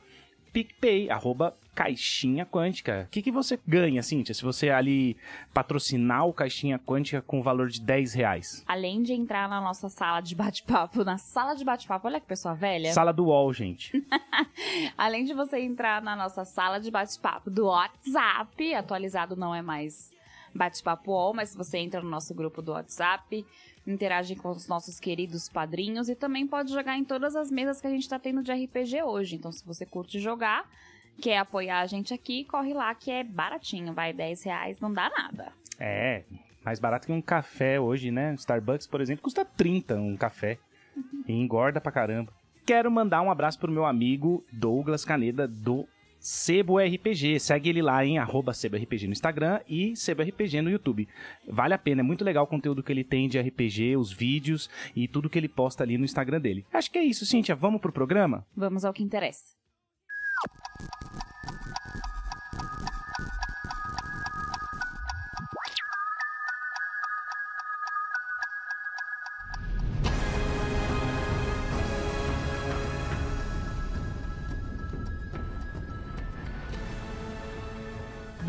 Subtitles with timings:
[0.51, 3.05] PicPay, arroba Caixinha Quântica.
[3.07, 5.15] O que, que você ganha, Cíntia, se você ali
[5.53, 8.63] patrocinar o Caixinha Quântica com o valor de 10 reais?
[8.67, 12.53] Além de entrar na nossa sala de bate-papo, na sala de bate-papo, olha que pessoa
[12.53, 12.91] velha.
[12.91, 14.05] Sala do UOL, gente.
[14.97, 20.11] Além de você entrar na nossa sala de bate-papo do WhatsApp, atualizado não é mais
[20.53, 23.45] bate-papo UOL, mas você entra no nosso grupo do WhatsApp,
[23.85, 27.87] interage com os nossos queridos padrinhos e também pode jogar em todas as mesas que
[27.87, 29.35] a gente tá tendo de RPG hoje.
[29.35, 30.69] Então, se você curte jogar,
[31.21, 35.09] quer apoiar a gente aqui, corre lá que é baratinho, vai 10 reais, não dá
[35.09, 35.51] nada.
[35.79, 36.23] É,
[36.63, 38.33] mais barato que um café hoje, né?
[38.35, 40.57] Starbucks, por exemplo, custa 30 um café.
[41.27, 42.33] E engorda pra caramba.
[42.65, 45.87] Quero mandar um abraço pro meu amigo Douglas Caneda do
[46.21, 47.39] Sebo RPG.
[47.39, 51.07] Segue ele lá em arroba Sebo RPG no Instagram e Sebo RPG no YouTube.
[51.47, 54.69] Vale a pena, é muito legal o conteúdo que ele tem de RPG, os vídeos
[54.95, 56.63] e tudo que ele posta ali no Instagram dele.
[56.71, 57.55] Acho que é isso, Cíntia.
[57.55, 58.45] Vamos pro programa?
[58.55, 59.59] Vamos ao que interessa.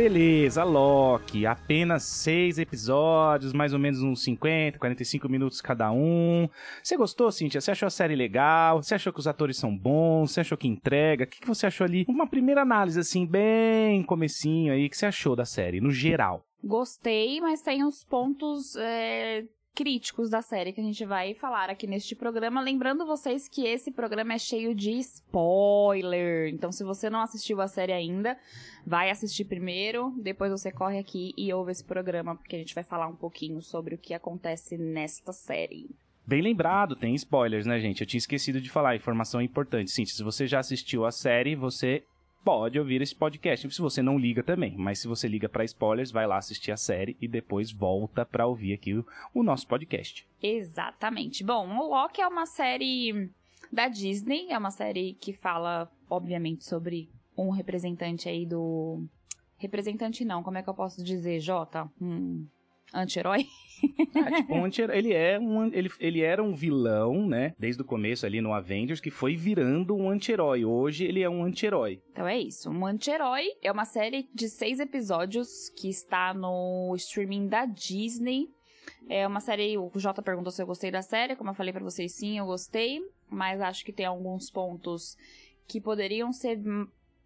[0.03, 1.47] Beleza, Loki.
[1.47, 6.49] Apenas seis episódios, mais ou menos uns 50, 45 minutos cada um.
[6.83, 7.61] Você gostou, Cintia?
[7.61, 8.83] Você achou a série legal?
[8.83, 10.33] Você achou que os atores são bons?
[10.33, 11.23] Você achou que entrega?
[11.23, 12.05] O que que você achou ali?
[12.09, 14.89] Uma primeira análise, assim, bem comecinho aí.
[14.89, 16.45] Que você achou da série, no geral?
[16.65, 21.87] Gostei, mas tem uns pontos é, críticos da série que a gente vai falar aqui
[21.87, 22.61] neste programa.
[22.61, 26.53] Lembrando vocês que esse programa é cheio de spoiler.
[26.53, 28.37] Então, se você não assistiu a série ainda,
[28.87, 32.85] vai assistir primeiro, depois você corre aqui e ouve esse programa, porque a gente vai
[32.85, 35.91] falar um pouquinho sobre o que acontece nesta série.
[36.25, 38.01] Bem lembrado, tem spoilers, né, gente?
[38.01, 39.91] Eu tinha esquecido de falar, informação importante.
[39.91, 42.05] Cintia, se você já assistiu a série, você
[42.45, 43.71] pode ouvir esse podcast.
[43.71, 46.77] Se você não liga também, mas se você liga para spoilers, vai lá assistir a
[46.77, 48.95] série e depois volta para ouvir aqui
[49.35, 50.27] o, nosso podcast.
[50.43, 51.45] Exatamente.
[51.45, 53.31] Bom, o Loki é uma série
[53.73, 59.05] da Disney, é uma série que fala, obviamente, sobre um representante aí do.
[59.57, 61.89] Representante não, como é que eu posso dizer, Jota?
[62.01, 62.47] Um
[62.95, 63.47] anti-herói?
[64.15, 67.55] É, tipo, um anti ele, é um, ele, ele era um vilão, né?
[67.59, 70.65] Desde o começo ali no Avengers, que foi virando um anti-herói.
[70.65, 72.01] Hoje ele é um anti-herói.
[72.13, 72.71] Então é isso.
[72.71, 78.49] Um anti-herói é uma série de seis episódios que está no streaming da Disney.
[79.09, 79.77] É uma série.
[79.77, 81.37] O Jota perguntou se eu gostei da série.
[81.37, 83.01] Como eu falei pra vocês, sim, eu gostei.
[83.29, 85.17] Mas acho que tem alguns pontos
[85.67, 86.61] que poderiam ser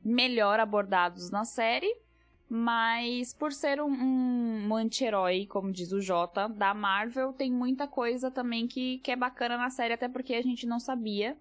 [0.05, 1.93] melhor abordados na série.
[2.49, 8.31] Mas por ser um, um, anti-herói, como diz o Jota, da Marvel, tem muita coisa
[8.31, 11.37] também que, que é bacana na série, até porque a gente não sabia.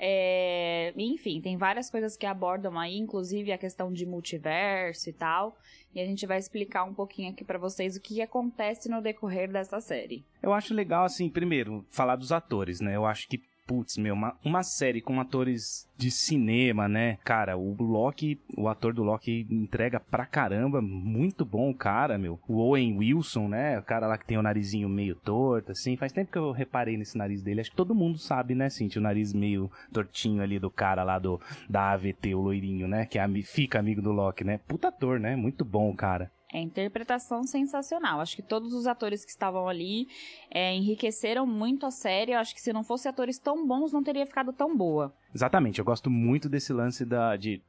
[0.00, 5.58] É, enfim, tem várias coisas que abordam aí, inclusive a questão de multiverso e tal.
[5.94, 9.50] E a gente vai explicar um pouquinho aqui pra vocês o que acontece no decorrer
[9.50, 10.24] dessa série.
[10.40, 12.94] Eu acho legal, assim, primeiro, falar dos atores, né?
[12.94, 17.18] Eu acho que, putz, meu, uma, uma série com atores de cinema, né?
[17.22, 22.40] Cara, o Loki, o ator do Loki entrega pra caramba, muito bom o cara, meu.
[22.48, 23.78] O Owen Wilson, né?
[23.78, 25.98] O cara lá que tem o narizinho meio torto, assim.
[25.98, 27.60] Faz tempo que eu reparei nesse nariz dele.
[27.60, 29.00] Acho que todo mundo sabe, né, Cintia?
[29.00, 31.38] O nariz meio tortinho ali do cara lá do
[31.68, 33.04] da AVT, o loirinho, né?
[33.04, 34.58] Que é, fica amigo do Loki, né?
[34.66, 35.36] Puta ator, né?
[35.36, 36.30] Muito bom, cara.
[36.52, 38.20] É interpretação sensacional.
[38.20, 40.08] Acho que todos os atores que estavam ali
[40.50, 42.32] é, enriqueceram muito a série.
[42.32, 45.12] Eu acho que se não fossem atores tão bons, não teria ficado tão boa.
[45.34, 47.60] Exatamente, eu gosto muito desse lance da, de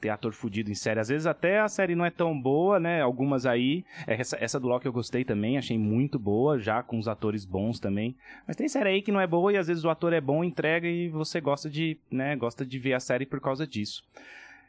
[0.00, 1.00] ter ator fudido em série.
[1.00, 3.02] Às vezes até a série não é tão boa, né?
[3.02, 3.84] Algumas aí.
[4.06, 7.80] Essa, essa do Loki eu gostei também, achei muito boa, já com os atores bons
[7.80, 8.16] também.
[8.46, 10.44] Mas tem série aí que não é boa e às vezes o ator é bom,
[10.44, 14.04] entrega e você gosta de, né, gosta de ver a série por causa disso.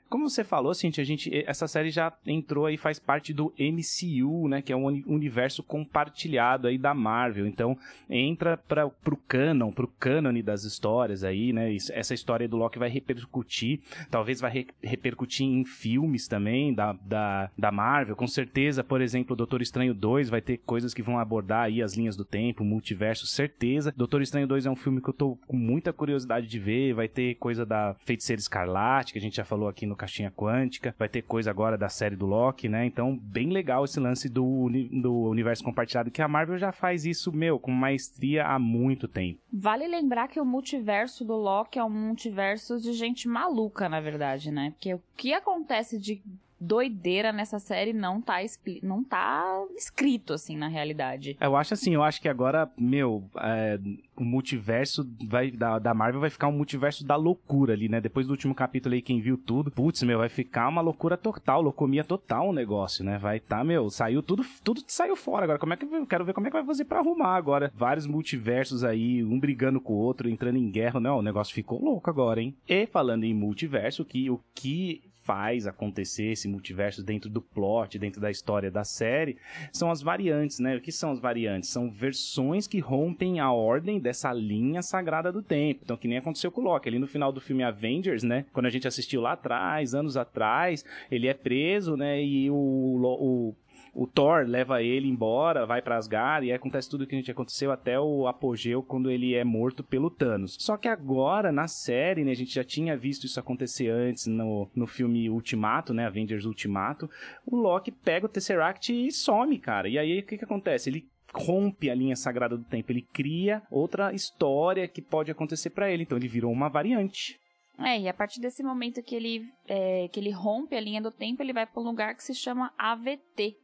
[0.09, 4.47] Como você falou, Cintia, a gente, essa série já entrou aí, faz parte do MCU,
[4.47, 4.59] né?
[4.59, 7.45] Que é um universo compartilhado aí da Marvel.
[7.45, 7.77] Então,
[8.09, 11.75] entra para pro canon, pro cânone das histórias aí, né?
[11.91, 17.51] Essa história do Loki vai repercutir, talvez vai re repercutir em filmes também da, da,
[17.55, 18.15] da Marvel.
[18.15, 21.95] Com certeza, por exemplo, Doutor Estranho 2 vai ter coisas que vão abordar aí as
[21.95, 23.93] linhas do tempo, multiverso, certeza.
[23.95, 26.93] Doutor Estranho 2 é um filme que eu tô com muita curiosidade de ver.
[26.93, 30.95] Vai ter coisa da Feiticeira Escarlate, que a gente já falou aqui no caixinha quântica,
[30.97, 32.85] vai ter coisa agora da série do Loki, né?
[32.85, 34.69] Então, bem legal esse lance do,
[35.01, 39.39] do universo compartilhado, que a Marvel já faz isso, meu, com maestria há muito tempo.
[39.51, 44.51] Vale lembrar que o multiverso do Loki é um multiverso de gente maluca, na verdade,
[44.51, 44.71] né?
[44.71, 46.21] Porque o que acontece de
[46.59, 48.37] doideira nessa série não tá,
[48.83, 51.37] não tá escrito, assim, na realidade.
[51.39, 53.79] Eu acho assim, eu acho que agora, meu, é,
[54.15, 58.01] o multiverso vai, da, da Marvel vai ficar um multiverso da loucura ali, né?
[58.01, 61.61] Depois do último capítulo aí, quem viu tudo, putz, meu, vai ficar uma loucura total,
[61.61, 63.17] loucomia total o negócio, né?
[63.17, 65.59] Vai tá, meu, saiu tudo, tudo saiu fora agora.
[65.59, 67.71] Como é que eu quero ver como é que vai fazer para arrumar agora?
[67.75, 71.81] Vários multiversos aí, um brigando com o outro, entrando em guerra, não, o negócio ficou
[71.81, 72.55] louco agora, hein?
[72.67, 78.19] E falando em multiverso, que o que faz acontecer esse multiverso dentro do plot, dentro
[78.19, 79.37] da história da série,
[79.71, 80.75] são as variantes, né?
[80.75, 81.69] O que são as variantes?
[81.69, 85.81] São versões que rompem a ordem dessa linha sagrada do tempo.
[85.83, 86.89] Então, que nem aconteceu com o Loki.
[86.89, 88.47] Ali no final do filme Avengers, né?
[88.51, 92.23] Quando a gente assistiu lá atrás, anos atrás, ele é preso, né?
[92.23, 93.55] E o, o
[93.99, 97.31] o Thor leva ele embora, vai para Asgard e acontece tudo o que a gente
[97.31, 100.55] aconteceu até o apogeu quando ele é morto pelo Thanos.
[100.57, 104.71] Só que agora na série, né, a gente já tinha visto isso acontecer antes no,
[104.73, 107.09] no filme Ultimato, né, Avengers Ultimato,
[107.45, 109.89] o Loki pega o Tesseract e some, cara.
[109.89, 110.89] E aí o que que acontece?
[110.89, 115.91] Ele rompe a linha sagrada do tempo, ele cria outra história que pode acontecer para
[115.91, 116.03] ele.
[116.03, 117.37] Então ele virou uma variante.
[117.77, 121.11] É, e a partir desse momento que ele, é, que ele rompe a linha do
[121.11, 123.57] tempo, ele vai para um lugar que se chama AVT,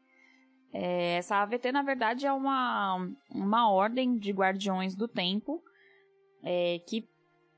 [0.77, 5.63] é, essa AVT, na verdade, é uma, uma ordem de guardiões do tempo
[6.43, 7.07] é, que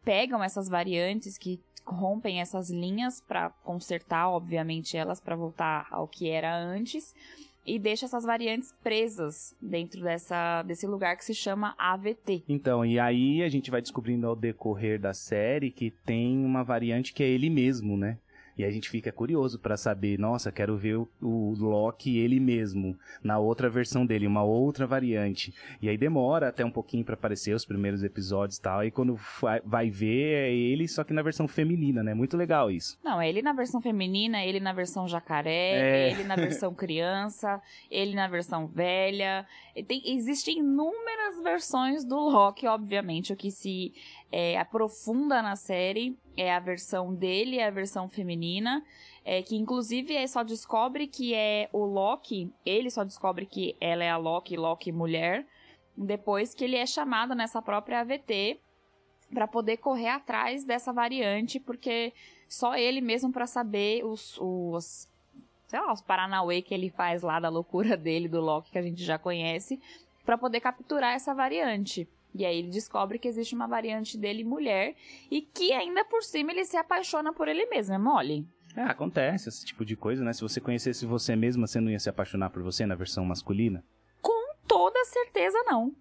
[0.05, 6.29] pegam essas variantes, que rompem essas linhas para consertar, obviamente, elas para voltar ao que
[6.29, 7.15] era antes
[7.65, 12.43] e deixa essas variantes presas dentro dessa, desse lugar que se chama AVT.
[12.47, 17.13] Então, e aí a gente vai descobrindo ao decorrer da série que tem uma variante
[17.13, 18.19] que é ele mesmo, né?
[18.57, 22.97] E a gente fica curioso para saber, nossa, quero ver o, o, Loki ele mesmo,
[23.23, 25.53] na outra versão dele, uma outra variante.
[25.81, 28.83] E aí demora até um pouquinho para aparecer os primeiros episódios e tal.
[28.83, 29.19] E quando
[29.63, 32.15] vai ver, é ele, só que na versão feminina, né?
[32.15, 32.97] Muito legal isso.
[33.03, 36.11] Não, é ele na versão feminina, ele na versão jacaré, é...
[36.11, 37.61] ele na versão criança,
[37.91, 39.45] ele na versão velha.
[39.87, 43.93] Tem, existem inúmeras versões do Loki, obviamente, o que se
[44.31, 48.83] é, aprofunda na série é a versão dele, é a versão feminina,
[49.23, 54.09] é, que inclusive só descobre que é o Loki, ele só descobre que ela é
[54.09, 55.45] a Loki, Loki mulher,
[55.95, 58.59] depois que ele é chamado nessa própria AVT
[59.33, 62.13] para poder correr atrás dessa variante, porque
[62.47, 65.09] só ele mesmo para saber os, os
[65.67, 68.81] sei lá, os Paranauê que ele faz lá da loucura dele, do Loki que a
[68.81, 69.81] gente já conhece,
[70.25, 72.07] para poder capturar essa variante.
[72.37, 74.95] E aí ele descobre que existe uma variante dele mulher
[75.29, 78.47] e que ainda por cima ele se apaixona por ele mesmo, é mole?
[78.75, 80.31] É, acontece esse tipo de coisa, né?
[80.33, 83.83] Se você conhecesse você mesma, você não ia se apaixonar por você na versão masculina?
[84.21, 85.95] Com toda certeza não.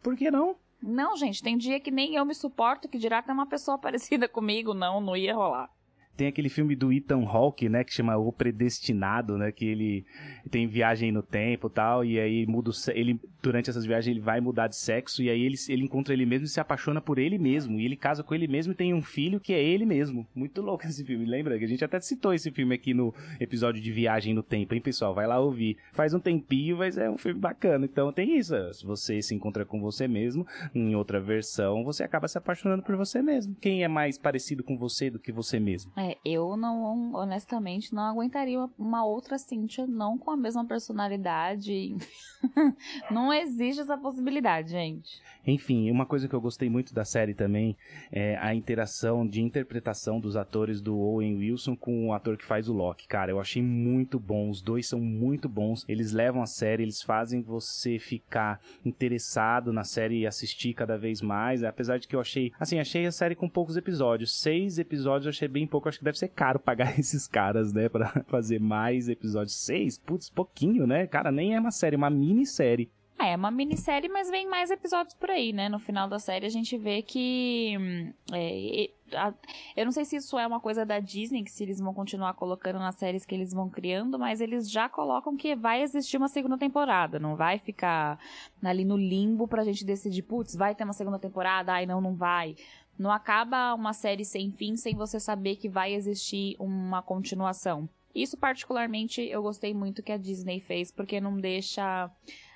[0.00, 0.56] Por que não?
[0.80, 4.28] Não, gente, tem dia que nem eu me suporto, que dirá ter uma pessoa parecida
[4.28, 5.70] comigo, não, não ia rolar.
[6.16, 10.04] Tem aquele filme do Ethan Hawke, né, que chama O Predestinado, né, que ele
[10.50, 14.68] tem viagem no tempo tal, e aí muda ele durante essas viagens ele vai mudar
[14.68, 17.78] de sexo e aí ele, ele encontra ele mesmo e se apaixona por ele mesmo,
[17.78, 20.26] e ele casa com ele mesmo e tem um filho que é ele mesmo.
[20.34, 21.58] Muito louco esse filme, lembra?
[21.58, 24.80] Que a gente até citou esse filme aqui no episódio de Viagem no Tempo, hein,
[24.80, 25.14] pessoal?
[25.14, 25.76] Vai lá ouvir.
[25.92, 27.84] Faz um tempinho, mas é um filme bacana.
[27.84, 32.28] Então tem isso, se você se encontra com você mesmo, em outra versão, você acaba
[32.28, 33.54] se apaixonando por você mesmo.
[33.60, 35.92] Quem é mais parecido com você do que você mesmo?
[35.96, 41.96] É, é, eu não, honestamente, não aguentaria uma outra Cynthia, não com a mesma personalidade.
[43.10, 45.22] não existe essa possibilidade, gente.
[45.46, 47.74] Enfim, uma coisa que eu gostei muito da série também
[48.12, 52.68] é a interação de interpretação dos atores do Owen Wilson com o ator que faz
[52.68, 53.08] o Loki.
[53.08, 54.50] Cara, eu achei muito bom.
[54.50, 55.86] Os dois são muito bons.
[55.88, 61.22] Eles levam a série, eles fazem você ficar interessado na série e assistir cada vez
[61.22, 61.64] mais.
[61.64, 64.38] Apesar de que eu achei, assim, achei a série com poucos episódios.
[64.38, 67.88] Seis episódios eu achei bem pouco acho que deve ser caro pagar esses caras, né,
[67.88, 69.56] pra fazer mais episódios.
[69.56, 69.96] Seis?
[69.98, 71.06] Putz, pouquinho, né?
[71.06, 72.90] Cara, nem é uma série, é uma minissérie.
[73.16, 75.68] É, é uma minissérie, mas vem mais episódios por aí, né?
[75.68, 77.76] No final da série a gente vê que.
[77.78, 79.32] hum, é, a-
[79.76, 82.34] eu não sei se isso é uma coisa da Disney, que se eles vão continuar
[82.34, 86.26] colocando nas séries que eles vão criando, mas eles já colocam que vai existir uma
[86.26, 87.20] segunda temporada.
[87.20, 88.18] Não vai ficar
[88.60, 92.16] ali no limbo pra gente decidir, putz, vai ter uma segunda temporada, ai não, não
[92.16, 92.56] vai.
[92.98, 97.88] Não acaba uma série sem fim sem você saber que vai existir uma continuação.
[98.14, 102.08] Isso, particularmente, eu gostei muito que a Disney fez, porque não deixa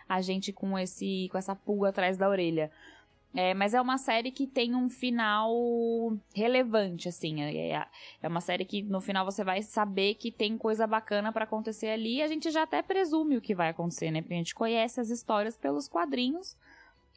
[0.08, 2.70] a gente com esse com essa pulga atrás da orelha.
[3.34, 5.52] É, mas é uma série que tem um final
[6.34, 7.42] relevante, assim.
[7.42, 7.86] É, é-
[8.22, 11.88] é uma série que no final você vai saber que tem coisa bacana pra acontecer
[11.88, 12.16] ali.
[12.16, 14.22] E a gente já até presume o que vai acontecer, né?
[14.22, 16.56] Porque a gente conhece as histórias pelos quadrinhos.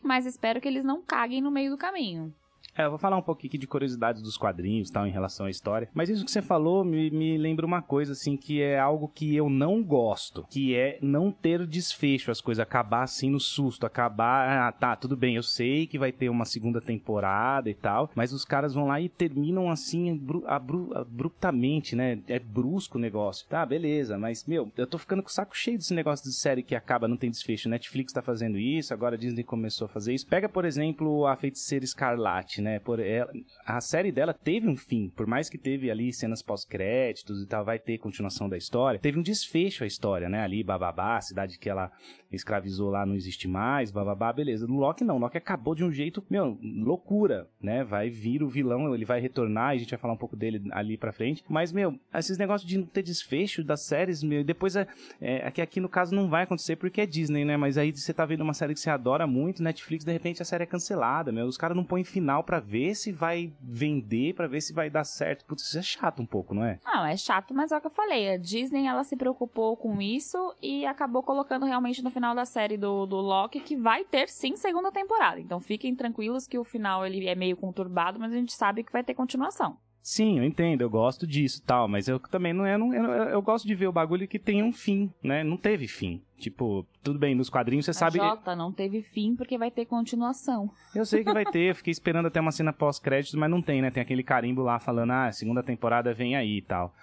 [0.04, 2.34] Mas espero que eles não caguem no meio do caminho.
[2.78, 5.50] É, eu vou falar um pouquinho aqui de curiosidades dos quadrinhos tal, em relação à
[5.50, 5.90] história.
[5.94, 9.36] Mas isso que você falou me, me lembra uma coisa, assim, que é algo que
[9.36, 10.46] eu não gosto.
[10.50, 14.68] Que é não ter desfecho, as coisas acabar assim no susto, acabar...
[14.68, 18.32] Ah, tá, tudo bem, eu sei que vai ter uma segunda temporada e tal, mas
[18.32, 22.20] os caras vão lá e terminam assim, abru- abru- abruptamente, né?
[22.28, 23.46] É brusco o negócio.
[23.48, 26.64] Tá, beleza, mas, meu, eu tô ficando com o saco cheio desse negócio de série
[26.64, 27.70] que acaba, não tem desfecho.
[27.70, 30.28] Netflix tá fazendo isso, agora a Disney começou a fazer isso.
[30.28, 32.80] Pega, por exemplo, a Feiticeira Escarlate, né?
[32.80, 33.32] Por ela,
[33.66, 37.64] a série dela teve um fim, por mais que teve ali cenas pós-créditos e tal,
[37.64, 39.00] vai ter continuação da história.
[39.00, 40.42] Teve um desfecho a história, né?
[40.42, 41.92] Ali, bababá, a cidade que ela
[42.32, 44.66] escravizou lá não existe mais, bababá, beleza.
[44.66, 47.84] No Loki não, Loki acabou de um jeito, meu, loucura, né?
[47.84, 50.98] Vai vir o vilão, ele vai retornar, a gente vai falar um pouco dele ali
[50.98, 51.44] pra frente.
[51.48, 54.88] Mas, meu, esses negócios de não ter desfecho das séries, meu, depois é,
[55.20, 57.58] é, é que aqui no caso não vai acontecer porque é Disney, né?
[57.58, 60.46] Mas aí você tá vendo uma série que você adora muito, Netflix, de repente a
[60.46, 61.46] série é cancelada, meu.
[61.46, 65.04] Os caras não põem final pra ver se vai vender, pra ver se vai dar
[65.04, 65.46] certo.
[65.46, 66.80] Putz, isso é chato um pouco, não é?
[66.86, 68.34] Não, é chato, mas é o que eu falei.
[68.34, 72.78] A Disney, ela se preocupou com isso e acabou colocando realmente no final da série
[72.78, 75.40] do, do Loki que vai ter, sim, segunda temporada.
[75.40, 78.92] Então fiquem tranquilos que o final ele é meio conturbado, mas a gente sabe que
[78.92, 79.78] vai ter continuação.
[80.02, 82.78] Sim, eu entendo, eu gosto disso e tal, mas eu também não é.
[82.78, 85.44] Não, eu, eu gosto de ver o bagulho que tem um fim, né?
[85.44, 86.22] Não teve fim.
[86.38, 88.18] Tipo, tudo bem, nos quadrinhos você A sabe.
[88.18, 90.72] Jota não teve fim porque vai ter continuação.
[90.96, 93.80] Eu sei que vai ter, eu fiquei esperando até uma cena pós-créditos, mas não tem,
[93.80, 93.92] né?
[93.92, 96.94] Tem aquele carimbo lá falando, ah, segunda temporada vem aí e tal.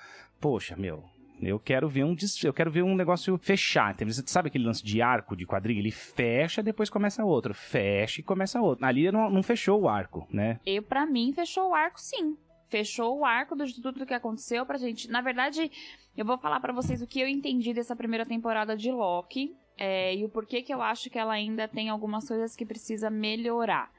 [0.40, 1.04] Poxa, meu.
[1.40, 3.92] Eu quero ver um eu quero ver um negócio fechar.
[3.94, 4.12] entendeu?
[4.12, 5.78] Você sabe aquele lance de arco de quadrinho?
[5.78, 7.54] Ele fecha, depois começa outro.
[7.54, 8.84] Fecha e começa outro.
[8.84, 10.58] Ali não, não fechou o arco, né?
[10.66, 12.36] E pra mim fechou o arco sim.
[12.68, 15.10] Fechou o arco de tudo que aconteceu pra gente.
[15.10, 15.70] Na verdade,
[16.16, 19.54] eu vou falar pra vocês o que eu entendi dessa primeira temporada de Loki.
[19.78, 23.08] é, e o porquê que eu acho que ela ainda tem algumas coisas que precisa
[23.08, 23.90] melhorar.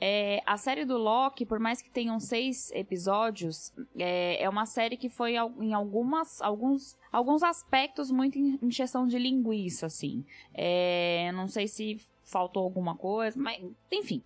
[0.00, 4.96] É, a série do Loki, por mais que tenham seis episódios, é, é uma série
[4.96, 10.24] que foi em algumas, alguns, alguns aspectos muito em encheção de linguiça, assim.
[10.52, 14.22] É, não sei se faltou alguma coisa, mas enfim.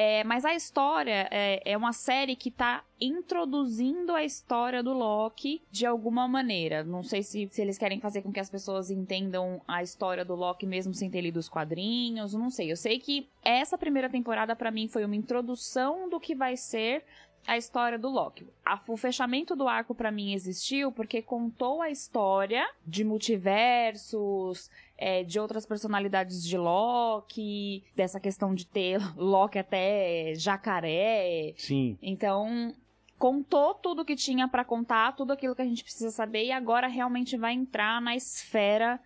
[0.00, 5.60] É, mas a história é, é uma série que tá introduzindo a história do Loki
[5.72, 6.84] de alguma maneira.
[6.84, 10.36] Não sei se, se eles querem fazer com que as pessoas entendam a história do
[10.36, 12.32] Loki mesmo sem ter lido os quadrinhos.
[12.32, 12.70] Não sei.
[12.70, 17.02] Eu sei que essa primeira temporada, pra mim, foi uma introdução do que vai ser
[17.46, 18.46] a história do Loki.
[18.64, 25.22] A- o fechamento do arco pra mim existiu porque contou a história de multiversos, é,
[25.22, 31.54] de outras personalidades de Loki, dessa questão de ter Loki até jacaré.
[31.56, 31.96] Sim.
[32.02, 32.74] Então,
[33.18, 36.86] contou tudo que tinha pra contar, tudo aquilo que a gente precisa saber e agora
[36.86, 39.00] realmente vai entrar na esfera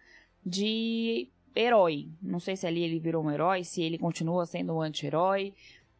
[0.44, 2.08] de herói.
[2.20, 5.54] Não sei se ali ele virou um herói, se ele continua sendo um anti-herói,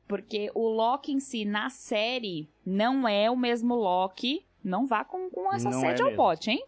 [0.09, 4.45] porque o Loki em si na série não é o mesmo Loki.
[4.63, 6.23] Não vá com, com essa Não sede é ao mesmo.
[6.23, 6.65] pote, hein?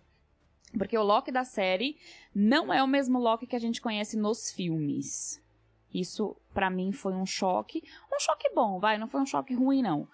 [0.77, 1.97] Porque o Loki da série
[2.35, 5.41] não é o mesmo Loki que a gente conhece nos filmes.
[5.93, 7.85] Isso, pra mim, foi um choque.
[8.13, 10.09] Um choque bom, vai, não foi um choque ruim, não.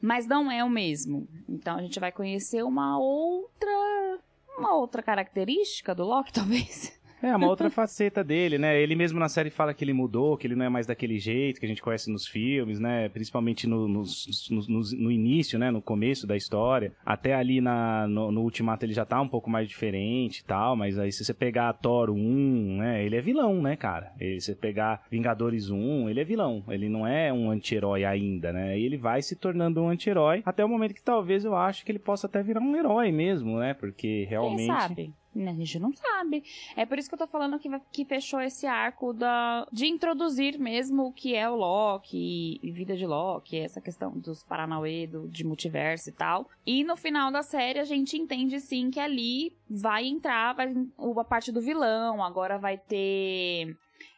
[0.00, 1.28] Mas não é o mesmo.
[1.46, 4.18] Então a gente vai conhecer uma outra.
[4.56, 6.97] Uma outra característica do Loki, talvez.
[7.22, 8.80] É, uma outra faceta dele, né?
[8.80, 11.58] Ele mesmo na série fala que ele mudou, que ele não é mais daquele jeito
[11.58, 13.08] que a gente conhece nos filmes, né?
[13.08, 15.70] Principalmente no, nos- nos- no início, né?
[15.70, 16.92] No começo da história.
[17.04, 20.76] Até ali na, no, no Ultimato ele já tá um pouco mais diferente e tal,
[20.76, 23.04] mas aí se você pegar Thor 1, né?
[23.04, 24.12] Ele é vilão, né, cara?
[24.20, 26.62] E se você pegar Vingadores 1, ele é vilão.
[26.68, 28.78] Ele não é um anti-herói ainda, né?
[28.78, 31.90] E ele vai se tornando um anti-herói até o momento que talvez eu acho que
[31.92, 33.74] ele possa até virar um herói mesmo, né?
[33.74, 34.58] Porque realmente...
[34.58, 35.12] Quem sabe?
[35.36, 36.42] A gente não sabe.
[36.76, 40.58] É por isso que eu tô falando que, que fechou esse arco da, de introduzir
[40.58, 45.28] mesmo o que é o Loki e vida de Loki, essa questão dos Paranauê, do,
[45.28, 46.48] de multiverso e tal.
[46.66, 50.74] E no final da série a gente entende sim que ali vai entrar vai,
[51.16, 53.76] a parte do vilão, agora vai ter.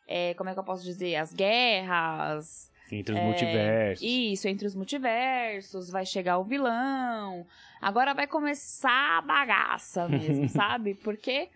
[0.09, 1.17] É, como é que eu posso dizer?
[1.17, 2.70] As guerras.
[2.92, 4.06] Entre os é, multiversos.
[4.06, 7.47] Isso, entre os multiversos, vai chegar o vilão.
[7.80, 10.94] Agora vai começar a bagaça mesmo, sabe?
[10.94, 11.49] Porque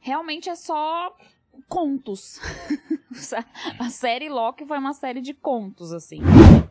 [0.00, 1.14] realmente é só
[1.68, 2.40] contos.
[3.78, 6.20] a série Loki foi uma série de contos, assim.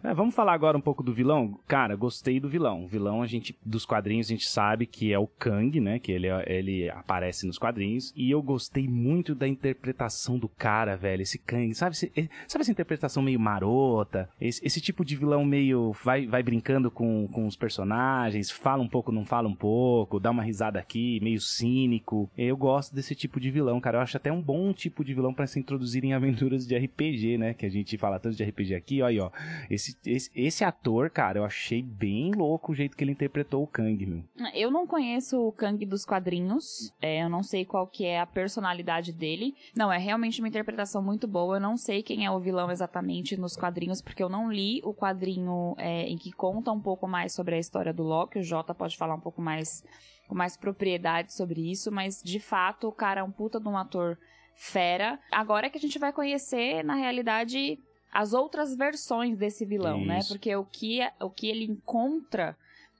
[0.01, 1.59] É, vamos falar agora um pouco do vilão?
[1.67, 2.85] Cara, gostei do vilão.
[2.85, 5.99] O vilão, a gente, dos quadrinhos, a gente sabe que é o Kang, né?
[5.99, 8.13] Que ele, ele aparece nos quadrinhos.
[8.15, 11.21] E eu gostei muito da interpretação do cara, velho.
[11.21, 11.73] Esse Kang.
[11.75, 14.29] Sabe, sabe essa interpretação meio marota?
[14.39, 15.93] Esse, esse tipo de vilão meio.
[16.03, 20.31] Vai, vai brincando com, com os personagens, fala um pouco, não fala um pouco, dá
[20.31, 22.29] uma risada aqui, meio cínico.
[22.37, 23.97] Eu gosto desse tipo de vilão, cara.
[23.97, 27.37] Eu acho até um bom tipo de vilão para se introduzir em aventuras de RPG,
[27.37, 27.53] né?
[27.53, 29.29] Que a gente fala tanto de RPG aqui, olha aí, ó.
[29.69, 33.67] Esse, esse, esse ator, cara, eu achei bem louco o jeito que ele interpretou o
[33.67, 34.23] Kang, meu.
[34.53, 38.25] Eu não conheço o Kang dos quadrinhos, é, eu não sei qual que é a
[38.25, 39.55] personalidade dele.
[39.75, 41.57] Não, é realmente uma interpretação muito boa.
[41.57, 44.93] Eu não sei quem é o vilão exatamente nos quadrinhos, porque eu não li o
[44.93, 48.39] quadrinho é, em que conta um pouco mais sobre a história do Loki.
[48.39, 49.83] O Jota pode falar um pouco mais
[50.27, 53.75] com mais propriedade sobre isso, mas de fato o cara é um puta de um
[53.75, 54.15] ator
[54.55, 55.19] fera.
[55.31, 57.79] Agora é que a gente vai conhecer, na realidade,
[58.11, 60.19] as outras versões desse vilão, né?
[60.19, 60.33] Isso.
[60.33, 60.37] né?
[60.37, 62.57] Porque o que, o que ele encontra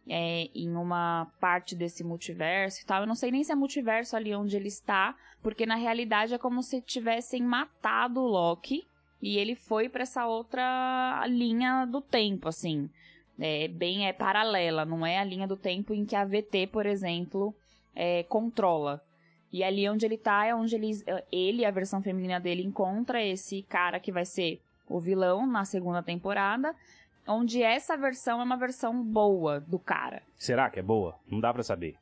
[0.10, 3.02] é, em uma parte desse multiverso e tal.
[3.02, 6.38] Eu não sei nem se é multiverso ali onde ele está, porque na realidade é
[6.38, 8.86] como se tivessem matado o Loki
[9.22, 12.90] e ele foi para essa outra linha do tempo, assim.
[13.40, 16.86] É bem é paralela, não é a linha do tempo em que a VT, por
[16.86, 17.54] exemplo,
[17.96, 19.02] é, controla.
[19.52, 20.92] E ali onde ele tá é onde ele,
[21.32, 26.04] ele, a versão feminina dele, encontra esse cara que vai ser o vilão na segunda
[26.04, 26.76] temporada.
[27.28, 30.24] Onde essa versão é uma versão boa do cara.
[30.38, 31.16] Será que é boa?
[31.30, 31.96] Não dá para saber.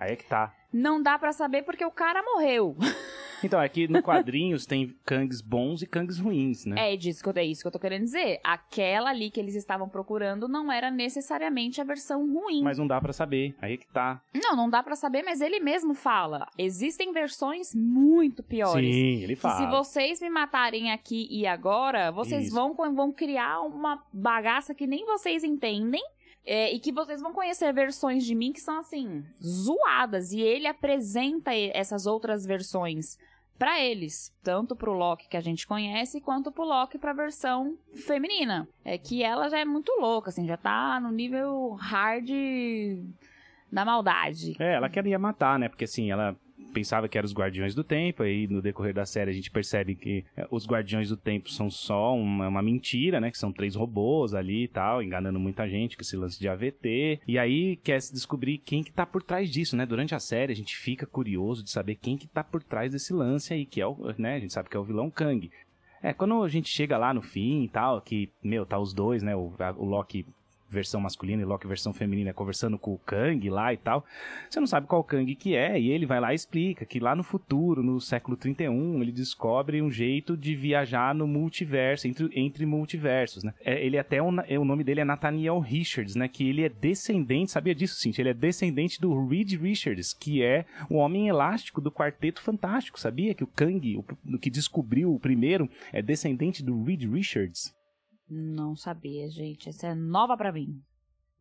[0.00, 0.54] Aí é que tá.
[0.72, 2.74] Não dá para saber porque o cara morreu.
[3.42, 6.92] Então, é que no quadrinhos tem Kangs bons e Kangs ruins, né?
[6.92, 8.38] É, disso que eu, é isso que eu tô querendo dizer.
[8.44, 12.62] Aquela ali que eles estavam procurando não era necessariamente a versão ruim.
[12.62, 13.54] Mas não dá para saber.
[13.60, 14.20] Aí é que tá.
[14.34, 16.46] Não, não dá para saber, mas ele mesmo fala.
[16.58, 18.94] Existem versões muito piores.
[18.94, 19.56] Sim, ele fala.
[19.56, 25.04] se vocês me matarem aqui e agora, vocês vão, vão criar uma bagaça que nem
[25.06, 26.02] vocês entendem.
[26.44, 30.32] É, e que vocês vão conhecer versões de mim que são assim, zoadas.
[30.32, 33.18] E ele apresenta essas outras versões
[33.58, 37.76] para eles, tanto pro Loki que a gente conhece, quanto pro Loki pra versão
[38.06, 38.66] feminina.
[38.82, 42.30] É que ela já é muito louca, assim, já tá no nível hard
[43.70, 44.56] da maldade.
[44.58, 45.68] É, ela queria matar, né?
[45.68, 46.34] Porque assim, ela
[46.70, 49.94] pensava que eram os Guardiões do Tempo, aí no decorrer da série a gente percebe
[49.94, 53.30] que é, os Guardiões do Tempo são só uma, uma mentira, né?
[53.30, 57.20] Que são três robôs ali e tal, enganando muita gente com esse lance de AVT.
[57.26, 59.84] E aí quer se descobrir quem que tá por trás disso, né?
[59.84, 63.12] Durante a série a gente fica curioso de saber quem que tá por trás desse
[63.12, 64.36] lance aí, que é o, né?
[64.36, 65.50] A gente sabe que é o vilão Kang.
[66.02, 69.22] É, quando a gente chega lá no fim e tal, que, meu, tá os dois,
[69.22, 69.36] né?
[69.36, 70.26] O, a, o Loki
[70.70, 74.04] versão masculina e Loki versão feminina conversando com o Kang lá e tal.
[74.48, 77.14] Você não sabe qual Kang que é, e ele vai lá e explica que lá
[77.16, 82.64] no futuro, no século 31, ele descobre um jeito de viajar no multiverso, entre, entre
[82.64, 83.52] multiversos, né?
[83.60, 86.28] É, ele até, o, é, o nome dele é Nathaniel Richards, né?
[86.28, 88.12] Que ele é descendente, sabia disso, sim?
[88.16, 93.34] Ele é descendente do Reed Richards, que é o homem elástico do Quarteto Fantástico, sabia?
[93.34, 94.04] Que o Kang, o,
[94.34, 97.74] o que descobriu o primeiro, é descendente do Reed Richards.
[98.30, 99.68] Não sabia, gente.
[99.68, 100.80] Essa é nova para mim.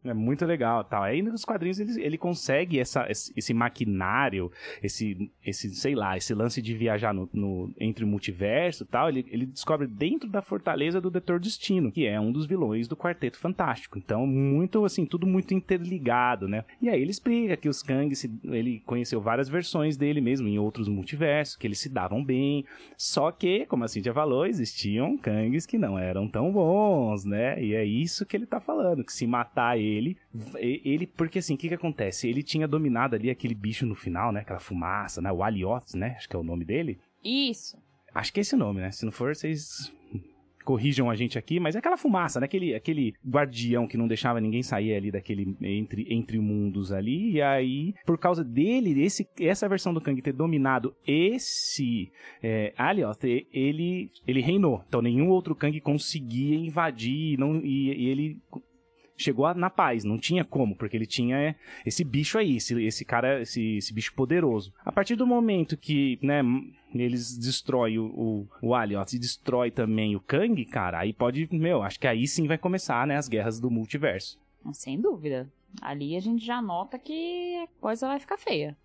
[0.01, 1.03] É muito legal, tal.
[1.03, 4.49] Aí nos quadrinhos ele, ele consegue essa, esse maquinário,
[4.81, 9.09] esse, esse, sei lá, esse lance de viajar no, no entre o multiverso tal.
[9.09, 12.95] Ele, ele descobre dentro da fortaleza do Detor Destino, que é um dos vilões do
[12.95, 13.97] Quarteto Fantástico.
[13.97, 16.63] Então, muito, assim, tudo muito interligado, né?
[16.81, 18.13] E aí ele explica que os Kang,
[18.45, 22.63] ele conheceu várias versões dele mesmo em outros multiversos, que eles se davam bem.
[22.95, 27.61] Só que, como a Cintia falou, existiam Kangs que não eram tão bons, né?
[27.61, 30.17] E é isso que ele tá falando, que se matar ele ele,
[30.55, 32.27] ele porque assim, o que que acontece?
[32.27, 34.41] Ele tinha dominado ali aquele bicho no final, né?
[34.41, 35.31] Aquela fumaça, né?
[35.31, 36.15] O Alioth, né?
[36.17, 36.99] Acho que é o nome dele.
[37.23, 37.77] Isso.
[38.13, 38.91] Acho que é esse nome, né?
[38.91, 39.91] Se não for, vocês
[40.69, 42.45] corrijam a gente aqui, mas é aquela fumaça, né?
[42.45, 47.31] Aquele, aquele guardião que não deixava ninguém sair ali daquele entre, entre mundos ali.
[47.31, 52.11] E aí, por causa dele, esse, essa versão do Kang ter dominado esse
[52.43, 54.83] é, Alioth, ele, ele reinou.
[54.87, 58.37] Então nenhum outro Kang conseguia invadir não, e, e ele
[59.19, 61.55] chegou na paz, não tinha como, porque ele tinha
[61.85, 64.73] esse bicho aí, esse, esse cara, esse, esse bicho poderoso.
[64.83, 66.41] A partir do momento que, né,
[66.95, 71.83] eles destroem o, o, o Alien, se destrói também o Kang, cara, aí pode, meu,
[71.83, 74.39] acho que aí sim vai começar, né, as guerras do multiverso.
[74.73, 75.51] Sem dúvida.
[75.81, 78.75] Ali a gente já nota que a coisa vai ficar feia.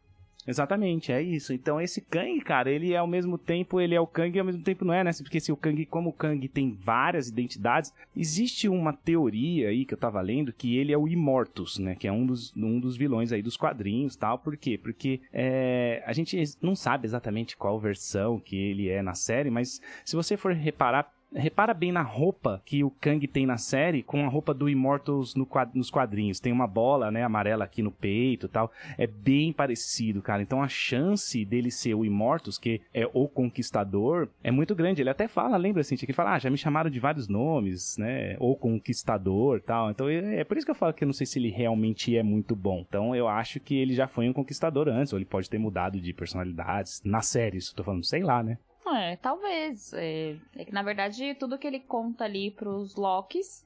[0.46, 1.52] Exatamente, é isso.
[1.52, 4.44] Então esse Kang, cara, ele é ao mesmo tempo, ele é o Kang e ao
[4.44, 5.10] mesmo tempo não é, né?
[5.22, 9.94] Porque se o Kang, como o Kang tem várias identidades, existe uma teoria aí que
[9.94, 11.94] eu tava lendo que ele é o Immortus, né?
[11.94, 14.38] Que é um dos, um dos vilões aí dos quadrinhos tal.
[14.38, 14.78] Por quê?
[14.78, 19.80] Porque é, a gente não sabe exatamente qual versão que ele é na série, mas
[20.04, 24.24] se você for reparar repara bem na roupa que o Kang tem na série com
[24.24, 26.40] a roupa do Immortals no quad nos quadrinhos.
[26.40, 28.70] Tem uma bola, né, amarela aqui no peito tal.
[28.96, 30.42] É bem parecido, cara.
[30.42, 35.02] Então a chance dele ser o Immortals, que é o Conquistador, é muito grande.
[35.02, 37.96] Ele até fala, lembra assim, que ele fala, ah, já me chamaram de vários nomes,
[37.98, 39.90] né, o Conquistador tal.
[39.90, 42.16] Então é, é por isso que eu falo que eu não sei se ele realmente
[42.16, 42.84] é muito bom.
[42.88, 46.00] Então eu acho que ele já foi um Conquistador antes, ou ele pode ter mudado
[46.00, 48.58] de personalidades na série, isso eu tô falando, sei lá, né.
[48.86, 49.92] É, talvez.
[49.94, 53.64] É, é, que na verdade tudo que ele conta ali pros Locks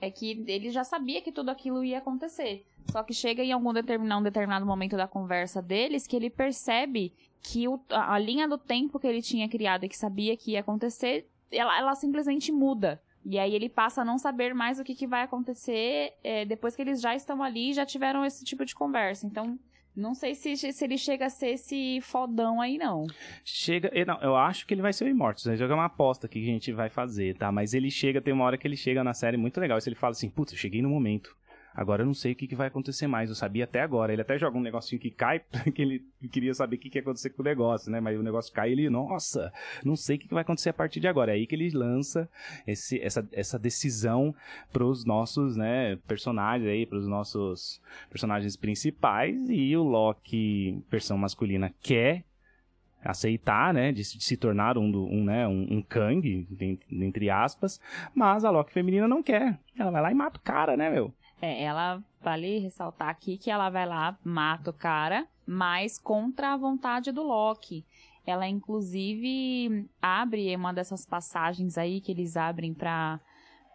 [0.00, 2.64] é que ele já sabia que tudo aquilo ia acontecer.
[2.90, 7.12] Só que chega em algum determinado, um determinado momento da conversa deles que ele percebe
[7.42, 10.60] que o, a, linha do tempo que ele tinha criado e que sabia que ia
[10.60, 13.00] acontecer, ela, ela simplesmente muda.
[13.24, 16.74] E aí ele passa a não saber mais o que, que vai acontecer é, depois
[16.74, 19.26] que eles já estão ali e já tiveram esse tipo de conversa.
[19.26, 19.58] Então,
[19.98, 23.06] não sei se, se ele chega a ser esse fodão aí, não.
[23.44, 23.90] Chega.
[24.06, 25.46] Não, eu acho que ele vai ser o Immortus.
[25.46, 25.56] Né?
[25.56, 27.50] Joga uma aposta que a gente vai fazer, tá?
[27.50, 29.80] Mas ele chega, tem uma hora que ele chega na série muito legal.
[29.80, 31.36] Se ele fala assim, putz, eu cheguei no momento.
[31.78, 33.28] Agora eu não sei o que, que vai acontecer mais.
[33.28, 34.12] Eu sabia até agora.
[34.12, 35.40] Ele até joga um negocinho que cai,
[35.72, 38.00] que ele queria saber o que, que ia acontecer com o negócio, né?
[38.00, 39.52] Mas o negócio cai ele, nossa,
[39.84, 41.30] não sei o que, que vai acontecer a partir de agora.
[41.30, 42.28] É aí que ele lança
[42.66, 44.34] esse, essa, essa decisão
[44.72, 49.48] pros nossos, né, personagens aí, pros nossos personagens principais.
[49.48, 52.24] E o Loki, versão masculina, quer
[53.04, 56.44] aceitar, né, de, se tornar um, um, né, um, um Kang,
[56.90, 57.80] entre aspas,
[58.12, 59.60] mas a Loki feminina não quer.
[59.78, 61.14] Ela vai lá e mata o cara, né, meu?
[61.40, 66.56] É, ela vale ressaltar aqui que ela vai lá, mata o cara, mas contra a
[66.56, 67.84] vontade do Loki.
[68.26, 73.20] Ela inclusive abre uma dessas passagens aí que eles abrem para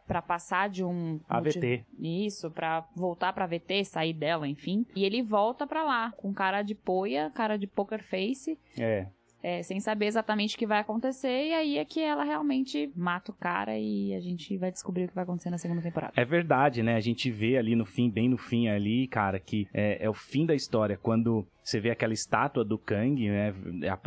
[0.05, 1.85] para passar de um AVT.
[1.97, 4.85] Isso, para voltar para VT, sair dela, enfim.
[4.93, 8.59] E ele volta para lá com cara de poia, cara de poker face.
[8.77, 9.07] É
[9.43, 13.29] é, sem saber exatamente o que vai acontecer, e aí é que ela realmente mata
[13.31, 16.13] o cara e a gente vai descobrir o que vai acontecer na segunda temporada.
[16.15, 16.95] É verdade, né?
[16.95, 20.13] A gente vê ali no fim, bem no fim ali, cara, que é, é o
[20.13, 23.53] fim da história, quando você vê aquela estátua do Kang, né?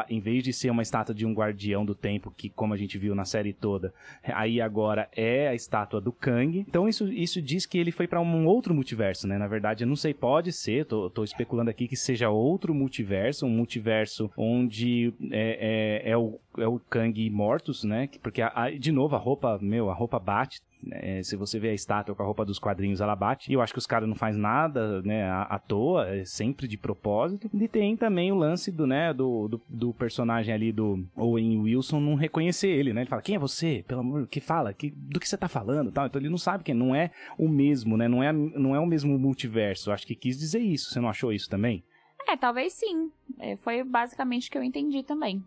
[0.09, 2.99] Em vez de ser uma estátua de um guardião do tempo, que como a gente
[2.99, 6.64] viu na série toda, aí agora é a estátua do Kang.
[6.69, 9.38] Então isso, isso diz que ele foi para um outro multiverso, né?
[9.38, 13.47] Na verdade, eu não sei, pode ser, tô, tô especulando aqui que seja outro multiverso,
[13.47, 18.09] um multiverso onde é, é, é o, é o Kang Mortus, né?
[18.23, 21.75] Porque, a, de novo, a roupa, meu, a roupa bate é, se você vê a
[21.75, 23.51] estátua com a roupa dos quadrinhos, ela bate.
[23.51, 26.68] E eu acho que os caras não fazem nada, né, à, à, toa, é sempre
[26.68, 27.51] de propósito.
[27.53, 32.01] E tem também o lance do, né, do, do, do, personagem ali do Owen Wilson
[32.01, 33.03] não reconhecer ele, né?
[33.03, 33.85] Ele fala, quem é você?
[33.87, 34.72] Pelo amor, que fala?
[34.72, 35.90] Que, do que você tá falando?
[35.90, 36.07] Tal.
[36.07, 38.09] Então ele não sabe quem não é o mesmo, né?
[38.09, 39.90] Não é, não é o mesmo multiverso.
[39.90, 40.90] Eu acho que quis dizer isso.
[40.90, 41.83] Você não achou isso também?
[42.29, 43.11] É, talvez sim.
[43.38, 45.42] É, foi basicamente o que eu entendi também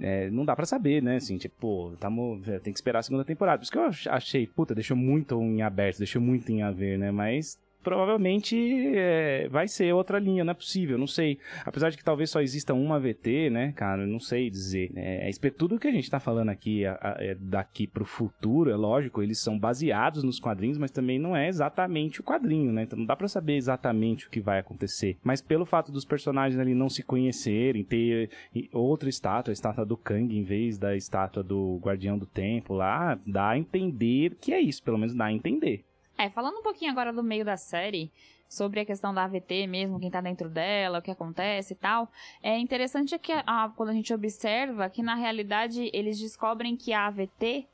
[0.00, 1.16] é, não dá para saber, né?
[1.16, 3.58] Assim, tipo, tamo, tem que esperar a segunda temporada.
[3.58, 6.98] Por isso que eu achei, puta, deixou muito em aberto, deixou muito em a ver,
[6.98, 7.10] né?
[7.10, 8.56] Mas provavelmente
[8.96, 11.38] é, vai ser outra linha, não é possível, não sei.
[11.64, 14.90] Apesar de que talvez só exista uma VT, né, cara, não sei dizer.
[14.96, 18.76] É, é tudo que a gente tá falando aqui a, é daqui pro futuro, é
[18.76, 22.84] lógico, eles são baseados nos quadrinhos, mas também não é exatamente o quadrinho, né?
[22.84, 25.18] Então não dá para saber exatamente o que vai acontecer.
[25.22, 28.30] Mas pelo fato dos personagens ali não se conhecerem, ter
[28.72, 33.18] outra estátua, a estátua do Kang em vez da estátua do Guardião do Tempo lá,
[33.26, 35.84] dá a entender que é isso, pelo menos dá a entender.
[36.16, 38.10] É, falando um pouquinho agora do meio da série,
[38.48, 42.08] sobre a questão da AVT mesmo, quem tá dentro dela, o que acontece e tal,
[42.42, 47.06] é interessante que a, quando a gente observa que na realidade eles descobrem que a
[47.06, 47.66] AVT,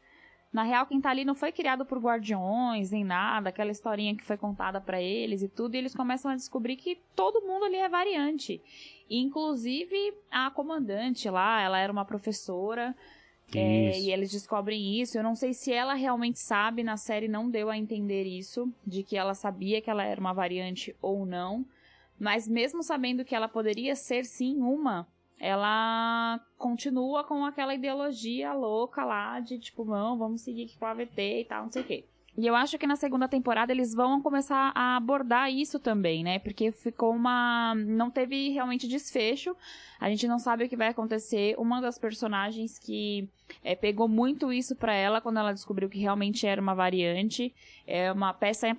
[0.53, 4.24] na real quem tá ali não foi criado por guardiões nem nada, aquela historinha que
[4.24, 7.76] foi contada para eles e tudo, e eles começam a descobrir que todo mundo ali
[7.76, 8.61] é variante.
[9.09, 12.96] Inclusive a comandante lá, ela era uma professora,
[13.59, 15.19] é, e eles descobrem isso.
[15.19, 19.03] Eu não sei se ela realmente sabe, na série não deu a entender isso, de
[19.03, 21.65] que ela sabia que ela era uma variante ou não.
[22.19, 25.09] Mas mesmo sabendo que ela poderia ser sim uma,
[25.39, 31.41] ela continua com aquela ideologia louca lá de tipo, não, vamos seguir com a AVT
[31.41, 32.05] e tal, não sei o quê.
[32.37, 36.39] E eu acho que na segunda temporada eles vão começar a abordar isso também, né?
[36.39, 37.75] Porque ficou uma.
[37.75, 39.55] Não teve realmente desfecho.
[39.99, 41.55] A gente não sabe o que vai acontecer.
[41.59, 43.29] Uma das personagens que
[43.63, 47.55] é, pegou muito isso para ela quando ela descobriu que realmente era uma variante.
[47.87, 48.77] É uma peça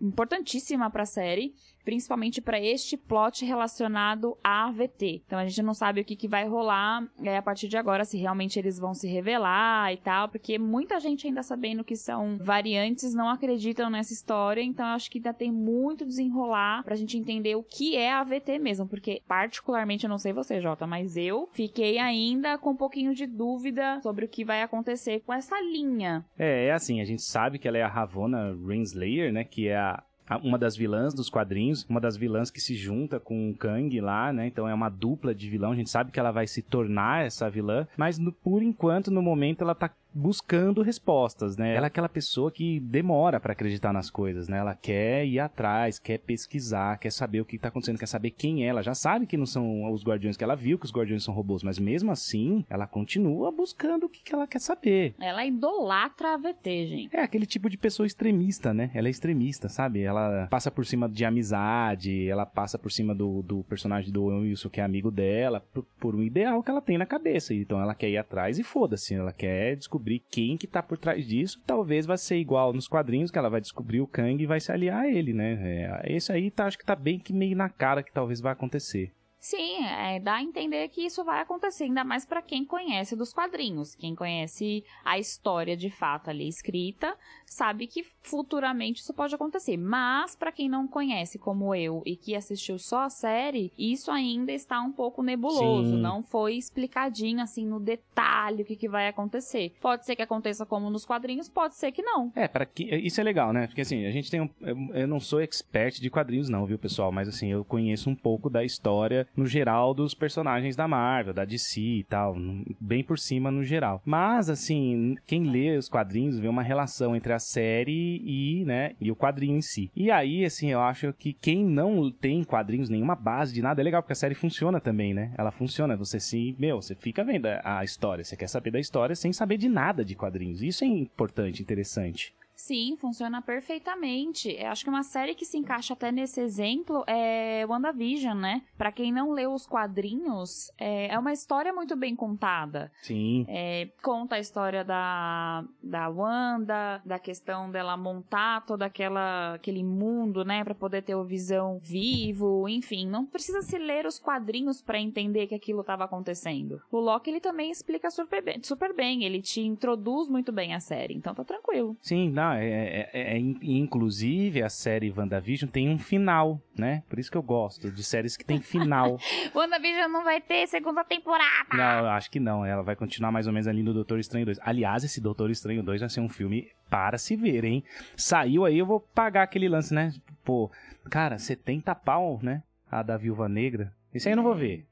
[0.00, 1.54] importantíssima para a série,
[1.86, 5.22] principalmente para este plot relacionado à AVT.
[5.24, 8.04] Então a gente não sabe o que, que vai rolar é, a partir de agora,
[8.04, 12.38] se realmente eles vão se revelar e tal, porque muita gente ainda sabendo que são
[12.40, 17.54] variantes não acreditam nessa história, então acho que ainda tem muito desenrolar pra gente entender
[17.54, 21.48] o que é a AVT mesmo, porque particularmente eu não sei você, Jota, mas eu
[21.52, 26.24] fiquei ainda com um pouquinho de dúvida sobre o que vai acontecer com essa linha.
[26.38, 29.76] É, é assim, a gente sabe que ela é a Ravonna Renslayer, né, que é
[29.76, 30.02] a
[30.42, 34.32] uma das vilãs dos quadrinhos, uma das vilãs que se junta com o Kang lá,
[34.32, 34.46] né?
[34.48, 35.70] Então é uma dupla de vilão.
[35.70, 39.22] A gente sabe que ela vai se tornar essa vilã, mas no, por enquanto, no
[39.22, 41.74] momento, ela tá buscando respostas, né?
[41.74, 44.58] Ela é aquela pessoa que demora para acreditar nas coisas, né?
[44.58, 48.64] Ela quer ir atrás, quer pesquisar, quer saber o que tá acontecendo, quer saber quem
[48.64, 48.68] é.
[48.68, 51.34] Ela já sabe que não são os guardiões que ela viu, que os guardiões são
[51.34, 55.14] robôs, mas mesmo assim, ela continua buscando o que, que ela quer saber.
[55.20, 57.16] Ela idolatra a VT, gente.
[57.16, 58.90] É aquele tipo de pessoa extremista, né?
[58.94, 60.00] Ela é extremista, sabe?
[60.00, 64.70] Ela passa por cima de amizade, ela passa por cima do, do personagem do Wilson,
[64.70, 67.52] que é amigo dela, por, por um ideal que ela tem na cabeça.
[67.52, 69.14] Então ela quer ir atrás e foda-se.
[69.14, 71.60] Ela quer descobrir descobrir quem que tá por trás disso.
[71.66, 74.70] Talvez vai ser igual nos quadrinhos, que ela vai descobrir o Kang e vai se
[74.70, 75.58] aliar a ele, né?
[75.60, 78.52] É, esse aí tá, acho que tá bem que meio na cara que talvez vai
[78.52, 79.12] acontecer.
[79.38, 83.32] Sim, é, dá a entender que isso vai acontecer, ainda mais para quem conhece dos
[83.32, 83.94] quadrinhos.
[83.94, 89.76] Quem conhece a história de fato ali escrita, sabe que futuramente isso pode acontecer.
[89.76, 94.52] Mas para quem não conhece, como eu, e que assistiu só a série, isso ainda
[94.52, 95.90] está um pouco nebuloso.
[95.90, 96.00] Sim.
[96.00, 99.76] Não foi explicadinho assim no detalhe o que, que vai acontecer.
[99.80, 102.32] Pode ser que aconteça como nos quadrinhos, pode ser que não.
[102.34, 103.66] É, para que isso é legal, né?
[103.66, 104.50] Porque assim, a gente tem um,
[104.92, 108.50] eu não sou expert de quadrinhos não, viu, pessoal, mas assim, eu conheço um pouco
[108.50, 112.36] da história no geral dos personagens da Marvel, da DC e tal,
[112.80, 114.02] bem por cima no geral.
[114.04, 119.10] Mas assim, quem lê os quadrinhos vê uma relação entre a série e, né, e
[119.10, 119.90] o quadrinho em si.
[119.94, 123.84] E aí, assim, eu acho que quem não tem quadrinhos, nenhuma base de nada, é
[123.84, 125.32] legal porque a série funciona também, né?
[125.36, 129.14] Ela funciona, você se, meu, você fica vendo a história, você quer saber da história
[129.14, 130.62] sem saber de nada de quadrinhos.
[130.62, 132.34] Isso é importante, interessante.
[132.56, 134.50] Sim, funciona perfeitamente.
[134.58, 138.62] Eu acho que uma série que se encaixa até nesse exemplo é WandaVision, né?
[138.78, 142.90] Para quem não leu os quadrinhos, é, é, uma história muito bem contada.
[143.02, 143.44] Sim.
[143.46, 150.42] É, conta a história da, da Wanda, da questão dela montar todo aquela, aquele mundo,
[150.42, 150.64] né?
[150.64, 153.06] Para poder ter o Visão vivo, enfim.
[153.06, 156.80] Não precisa se ler os quadrinhos para entender que aquilo estava acontecendo.
[156.90, 159.24] O Loki, ele também explica super bem, super bem.
[159.24, 161.96] Ele te introduz muito bem a série, então tá tranquilo.
[162.00, 167.02] Sim, não, é, é, é, é, inclusive a série WandaVision tem um final, né?
[167.08, 169.18] Por isso que eu gosto de séries que tem final.
[169.54, 171.68] WandaVision não vai ter segunda temporada.
[171.72, 172.64] Não, acho que não.
[172.64, 174.58] Ela vai continuar mais ou menos ali no Doutor Estranho 2.
[174.62, 177.84] Aliás, esse Doutor Estranho 2 vai ser um filme para se ver, hein?
[178.16, 180.12] Saiu aí, eu vou pagar aquele lance, né?
[180.44, 180.70] Pô,
[181.10, 182.62] cara, 70 pau, né?
[182.90, 183.92] A da Viúva Negra.
[184.14, 184.86] Isso aí eu não vou ver.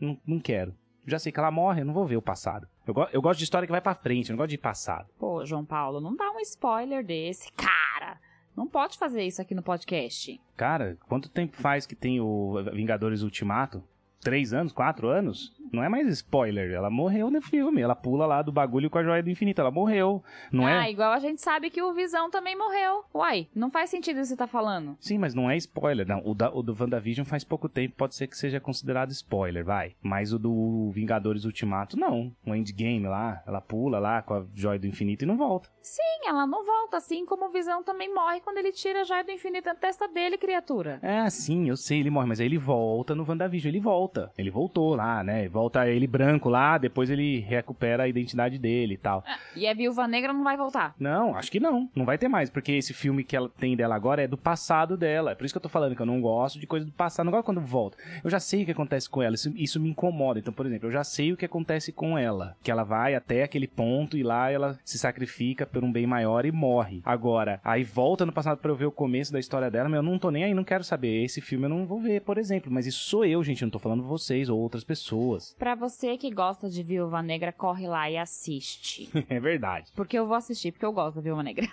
[0.00, 0.74] Não, não quero.
[1.06, 2.68] Já sei que ela morre, eu não vou ver o passado.
[2.86, 5.08] Eu, go eu gosto de história que vai pra frente, eu não gosto de passado.
[5.18, 8.18] Pô, João Paulo, não dá um spoiler desse, cara.
[8.56, 10.40] Não pode fazer isso aqui no podcast.
[10.56, 13.82] Cara, quanto tempo faz que tem o Vingadores Ultimato?
[14.20, 14.72] Três anos?
[14.72, 15.52] Quatro anos?
[15.72, 16.72] Não é mais spoiler.
[16.72, 17.80] Ela morreu no filme.
[17.80, 19.60] Ela pula lá do bagulho com a joia do infinito.
[19.60, 20.22] Ela morreu.
[20.50, 20.78] Não ah, é?
[20.78, 23.04] Ah, igual a gente sabe que o Visão também morreu.
[23.14, 24.96] Uai, não faz sentido isso que você tá falando.
[25.00, 26.06] Sim, mas não é spoiler.
[26.06, 27.96] Não, o, da, o do WandaVision faz pouco tempo.
[27.96, 29.94] Pode ser que seja considerado spoiler, vai.
[30.02, 32.34] Mas o do Vingadores Ultimato, não.
[32.46, 35.68] O Endgame lá, ela pula lá com a joia do infinito e não volta.
[35.82, 36.96] Sim, ela não volta.
[36.96, 40.06] Assim como o Visão também morre quando ele tira a joia do infinito da testa
[40.08, 40.98] dele, criatura.
[41.02, 42.26] É, sim, eu sei, ele morre.
[42.26, 43.70] Mas aí ele volta no WandaVision.
[43.70, 44.32] Ele volta.
[44.36, 45.48] Ele voltou lá, né?
[45.52, 49.22] Volta ele branco lá, depois ele recupera a identidade dele e tal.
[49.26, 50.94] Ah, e a Viúva Negra não vai voltar?
[50.98, 51.90] Não, acho que não.
[51.94, 54.96] Não vai ter mais, porque esse filme que ela tem dela agora é do passado
[54.96, 55.32] dela.
[55.32, 57.26] É por isso que eu tô falando que eu não gosto de coisa do passado.
[57.26, 57.98] Não gosto quando volta.
[58.24, 59.34] Eu já sei o que acontece com ela.
[59.34, 60.38] Isso, isso me incomoda.
[60.38, 62.56] Então, por exemplo, eu já sei o que acontece com ela.
[62.62, 66.46] Que ela vai até aquele ponto e lá ela se sacrifica por um bem maior
[66.46, 67.02] e morre.
[67.04, 70.02] Agora, aí volta no passado para eu ver o começo da história dela, mas eu
[70.02, 71.24] não tô nem aí, não quero saber.
[71.24, 72.70] Esse filme eu não vou ver, por exemplo.
[72.72, 73.62] Mas isso sou eu, gente.
[73.62, 75.41] Eu não tô falando vocês ou outras pessoas.
[75.58, 79.10] Para você que gosta de Viúva Negra, corre lá e assiste.
[79.28, 79.90] é verdade.
[79.94, 81.66] Porque eu vou assistir, porque eu gosto da Viúva Negra.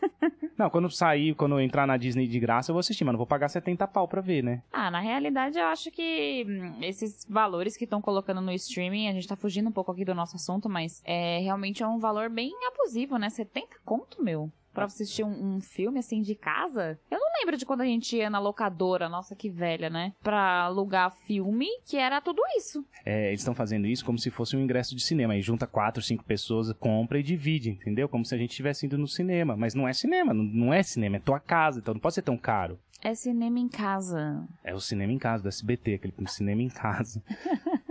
[0.56, 3.26] não, quando sair, quando entrar na Disney de graça, eu vou assistir, mas não vou
[3.26, 4.62] pagar 70 pau pra ver, né?
[4.72, 9.12] Ah, na realidade, eu acho que hum, esses valores que estão colocando no streaming, a
[9.12, 12.28] gente tá fugindo um pouco aqui do nosso assunto, mas é realmente é um valor
[12.28, 13.28] bem abusivo, né?
[13.30, 14.50] 70 conto, meu.
[14.72, 16.98] Pra assistir um, um, filme assim de casa.
[17.10, 20.12] Eu não lembro de quando a gente ia na locadora, nossa que velha, né?
[20.22, 22.84] Pra alugar filme, que era tudo isso.
[23.04, 25.34] É, eles estão fazendo isso como se fosse um ingresso de cinema.
[25.34, 28.08] Aí junta quatro, cinco pessoas, compra e divide, entendeu?
[28.08, 29.56] Como se a gente estivesse indo no cinema.
[29.56, 32.22] Mas não é cinema, não, não é cinema, é tua casa, então não pode ser
[32.22, 32.78] tão caro.
[33.04, 34.46] É cinema em casa.
[34.62, 37.20] É o cinema em casa, do SBT, aquele cinema em casa.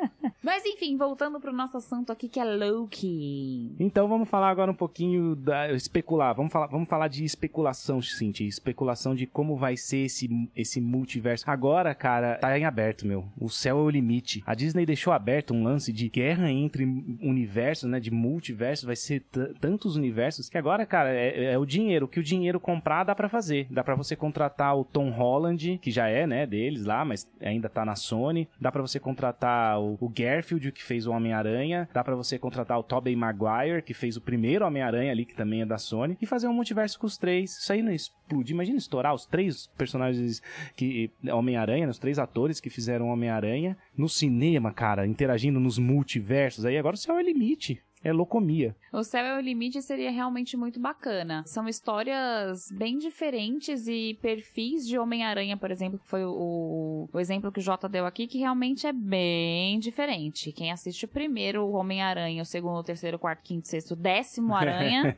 [0.44, 3.76] Mas enfim, voltando pro nosso assunto aqui que é Loki.
[3.80, 6.34] Então vamos falar agora um pouquinho da especular.
[6.36, 11.46] Vamos falar, vamos falar de especulação, Cintia, especulação de como vai ser esse esse multiverso.
[11.48, 13.26] Agora, cara, tá em aberto, meu.
[13.40, 14.44] O céu é o limite.
[14.46, 16.84] A Disney deixou aberto um lance de guerra entre
[17.22, 19.22] universos, né, de multiverso, vai ser
[19.60, 23.14] tantos universos que agora, cara, é, é, o dinheiro, o que o dinheiro comprar dá
[23.14, 23.68] para fazer.
[23.70, 27.70] Dá para você contratar o Tom Holland, que já é, né, deles lá, mas ainda
[27.70, 28.48] tá na Sony.
[28.60, 31.90] Dá para você contratar o, o Garfield, que fez o Homem-Aranha.
[31.94, 35.62] Dá para você contratar o Tobey Maguire, que fez o primeiro Homem-Aranha ali, que também
[35.62, 36.18] é da Sony.
[36.22, 37.58] E fazer um multiverso com os três.
[37.58, 38.54] Isso aí não explode.
[38.54, 40.42] Imagina estourar os três personagens
[40.76, 46.66] que Homem-Aranha, os três atores que fizeram Homem-Aranha no cinema, cara, interagindo nos multiversos.
[46.66, 48.76] Aí agora o céu é limite é locomia.
[48.92, 51.44] O Céu é o Limite seria realmente muito bacana.
[51.46, 57.52] São histórias bem diferentes e perfis de Homem-Aranha, por exemplo, que foi o, o, exemplo
[57.52, 60.52] que o Jota deu aqui, que realmente é bem diferente.
[60.52, 65.16] Quem assiste o primeiro Homem-Aranha, o segundo, o terceiro, o quarto, quinto, sexto, décimo Aranha,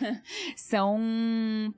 [0.56, 1.00] são